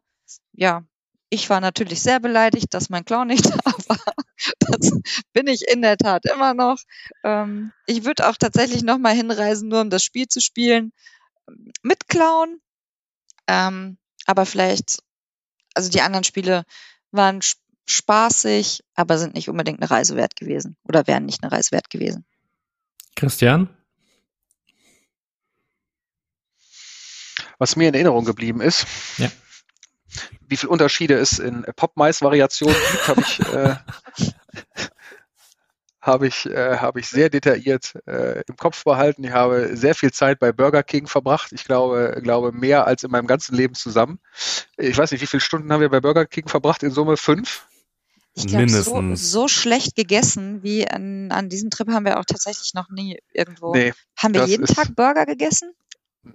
[0.53, 0.85] Ja,
[1.29, 4.13] ich war natürlich sehr beleidigt, dass mein Clown nicht da war.
[4.59, 4.91] Das
[5.33, 6.77] bin ich in der Tat immer noch.
[7.23, 10.91] Ähm, ich würde auch tatsächlich nochmal hinreisen, nur um das Spiel zu spielen.
[11.81, 12.59] Mit Clown.
[13.47, 14.99] Ähm, aber vielleicht
[15.75, 16.63] also die anderen Spiele
[17.11, 17.41] waren
[17.85, 21.91] spaßig, aber sind nicht unbedingt eine Reise wert gewesen oder wären nicht eine Reise wert
[21.91, 22.25] gewesen.
[23.15, 23.69] Christian?
[27.57, 29.31] Was mir in Erinnerung geblieben ist, ja.
[30.47, 33.75] Wie viele Unterschiede es in Pop-Mais-Variationen gibt, habe ich äh,
[36.05, 39.23] habe ich, äh, habe ich sehr detailliert äh, im Kopf behalten.
[39.23, 41.51] Ich habe sehr viel Zeit bei Burger King verbracht.
[41.51, 44.19] Ich glaube, glaube mehr als in meinem ganzen Leben zusammen.
[44.77, 46.83] Ich weiß nicht, wie viele Stunden haben wir bei Burger King verbracht?
[46.83, 47.67] In Summe fünf?
[48.35, 52.73] Ich glaube, so, so schlecht gegessen wie an, an diesem Trip haben wir auch tatsächlich
[52.73, 53.73] noch nie irgendwo.
[53.73, 55.71] Nee, haben wir jeden Tag Burger gegessen?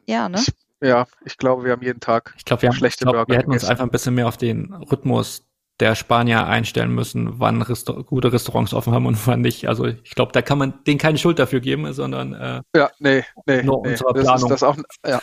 [0.06, 0.40] Ja, ne?
[0.40, 3.14] Ich, ja, ich glaube, wir haben jeden Tag ich glaub, wir haben, schlechte ich glaub,
[3.14, 3.66] Burger Wir hätten gegessen.
[3.66, 5.46] uns einfach ein bisschen mehr auf den Rhythmus
[5.80, 9.68] der Spanier einstellen müssen, wann Resta gute Restaurants offen haben und wann nicht.
[9.68, 13.24] Also ich glaube, da kann man denen keine Schuld dafür geben, sondern äh, ja, nee,
[13.46, 13.92] nee, nur nee.
[13.92, 14.50] unserer Planung.
[14.50, 14.76] Das, das auch,
[15.06, 15.20] ja.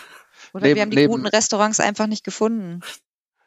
[0.53, 2.81] Oder neben, wir haben die neben, guten Restaurants einfach nicht gefunden.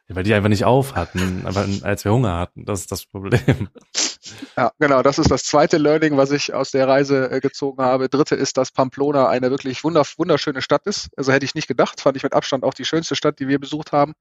[0.09, 1.45] Ja, weil die einfach nicht auf hatten,
[1.83, 2.65] als wir Hunger hatten.
[2.65, 3.69] Das ist das Problem.
[4.57, 5.03] Ja, genau.
[5.03, 8.09] Das ist das zweite Learning, was ich aus der Reise äh, gezogen habe.
[8.09, 11.09] Dritte ist, dass Pamplona eine wirklich wunderschöne Stadt ist.
[11.16, 12.01] Also hätte ich nicht gedacht.
[12.01, 14.14] Fand ich mit Abstand auch die schönste Stadt, die wir besucht haben.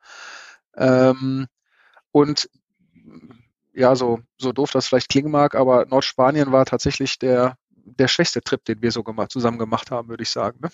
[0.78, 1.48] Ähm,
[2.12, 2.50] und
[3.74, 8.42] ja, so, so doof das vielleicht klingen mag, aber Nordspanien war tatsächlich der, der schwächste
[8.42, 10.60] Trip, den wir so gemacht, zusammen gemacht haben, würde ich sagen.
[10.62, 10.70] Ne?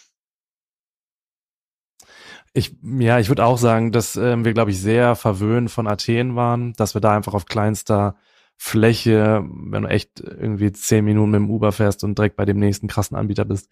[2.54, 6.36] Ich, ja, ich würde auch sagen, dass ähm, wir, glaube ich, sehr verwöhnt von Athen
[6.36, 8.16] waren, dass wir da einfach auf kleinster
[8.58, 12.58] Fläche, wenn du echt irgendwie zehn Minuten mit dem Uber fährst und direkt bei dem
[12.58, 13.70] nächsten krassen Anbieter bist.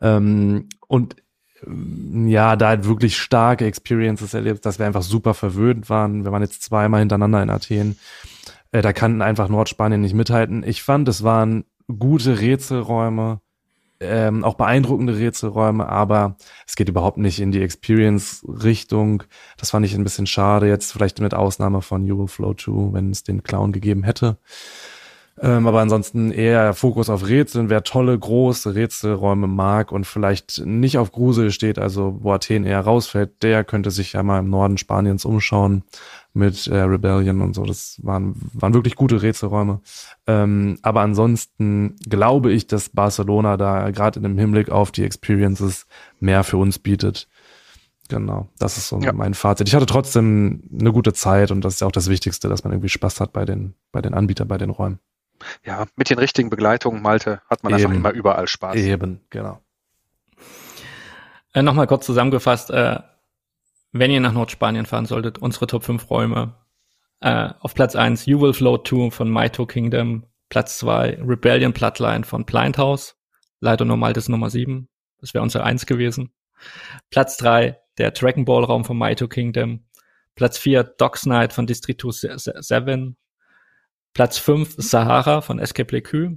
[0.00, 1.16] Ähm, und
[1.66, 6.24] ja, da halt wirklich starke Experiences erlebt, dass wir einfach super verwöhnt waren.
[6.24, 7.98] Wir waren jetzt zweimal hintereinander in Athen.
[8.72, 10.62] Äh, da kann einfach Nordspanien nicht mithalten.
[10.64, 13.40] Ich fand, es waren gute Rätselräume,
[14.00, 16.36] ähm, auch beeindruckende Rätselräume, aber
[16.66, 19.22] es geht überhaupt nicht in die Experience-Richtung.
[19.58, 22.94] Das fand ich ein bisschen schade, jetzt vielleicht mit Ausnahme von You Will Flow 2,
[22.94, 24.38] wenn es den Clown gegeben hätte.
[25.42, 27.70] Ähm, aber ansonsten eher Fokus auf Rätseln.
[27.70, 32.80] Wer tolle, große Rätselräume mag und vielleicht nicht auf Grusel steht, also wo Athen eher
[32.80, 35.84] rausfällt, der könnte sich ja mal im Norden Spaniens umschauen
[36.32, 37.64] mit äh, Rebellion und so.
[37.64, 39.80] Das waren, waren wirklich gute Rätselräume.
[40.26, 45.86] Ähm, aber ansonsten glaube ich, dass Barcelona da gerade in dem Hinblick auf die Experiences
[46.20, 47.28] mehr für uns bietet.
[48.08, 49.12] Genau, das ist so ja.
[49.12, 49.68] mein Fazit.
[49.68, 52.72] Ich hatte trotzdem eine gute Zeit und das ist ja auch das Wichtigste, dass man
[52.72, 54.98] irgendwie Spaß hat bei den, bei den Anbietern, bei den Räumen
[55.64, 57.82] ja, mit den richtigen Begleitungen, Malte, hat man Eben.
[57.82, 58.76] einfach immer überall Spaß.
[58.76, 59.60] Eben, genau.
[61.52, 62.98] Äh, Nochmal kurz zusammengefasst, äh,
[63.92, 66.54] wenn ihr nach Nordspanien fahren solltet, unsere Top 5 Räume.
[67.20, 70.26] Äh, auf Platz 1 You Will Float 2 von Maito Kingdom.
[70.48, 73.16] Platz 2 Rebellion Bloodline von Blind House.
[73.60, 74.88] Leider nur Maltes Nummer 7.
[75.18, 76.32] Das wäre unser 1 gewesen.
[77.10, 79.84] Platz 3 der Dragon Ball Raum von Maito Kingdom.
[80.34, 83.16] Platz 4 Dogs Night von District 7
[84.14, 86.36] Platz 5 Sahara von Escape Lecu.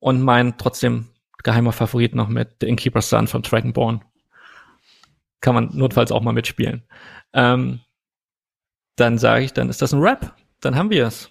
[0.00, 1.10] Und mein trotzdem
[1.42, 4.04] geheimer Favorit noch mit The Innkeeper's Son von Dragonborn.
[5.40, 6.82] Kann man notfalls auch mal mitspielen.
[7.32, 7.80] Ähm,
[8.96, 10.34] dann sage ich, dann ist das ein Rap.
[10.60, 11.30] Dann haben wir es.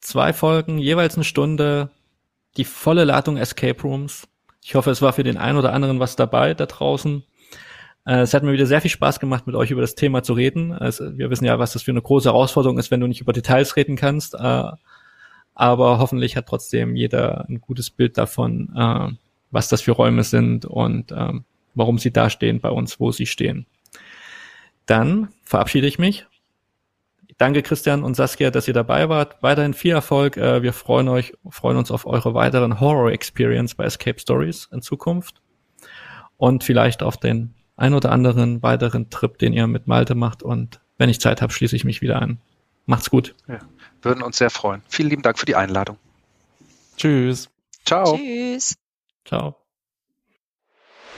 [0.00, 1.90] Zwei Folgen, jeweils eine Stunde,
[2.56, 4.28] die volle Ladung Escape Rooms.
[4.62, 7.24] Ich hoffe, es war für den einen oder anderen was dabei da draußen.
[8.04, 10.32] Äh, es hat mir wieder sehr viel Spaß gemacht, mit euch über das Thema zu
[10.32, 10.72] reden.
[10.72, 13.32] Also, wir wissen ja, was das für eine große Herausforderung ist, wenn du nicht über
[13.32, 14.34] Details reden kannst.
[14.34, 14.70] Äh,
[15.54, 19.08] aber hoffentlich hat trotzdem jeder ein gutes Bild davon, äh,
[19.50, 21.44] was das für Räume sind und ähm,
[21.76, 23.66] warum sie da stehen bei uns, wo sie stehen.
[24.86, 26.26] Dann verabschiede ich mich.
[27.38, 29.42] Danke Christian und Saskia, dass ihr dabei wart.
[29.42, 30.36] Weiterhin viel Erfolg.
[30.36, 35.42] Wir freuen euch, freuen uns auf eure weiteren Horror Experience bei Escape Stories in Zukunft
[36.38, 40.42] und vielleicht auf den ein oder anderen weiteren Trip, den ihr mit Malte macht.
[40.42, 42.38] Und wenn ich Zeit habe, schließe ich mich wieder an.
[42.86, 43.34] Macht's gut.
[43.48, 43.58] Ja,
[44.00, 44.80] würden uns sehr freuen.
[44.88, 45.98] Vielen lieben Dank für die Einladung.
[46.96, 47.50] Tschüss.
[47.84, 48.16] Ciao.
[48.16, 48.76] Tschüss.
[49.26, 49.65] Ciao.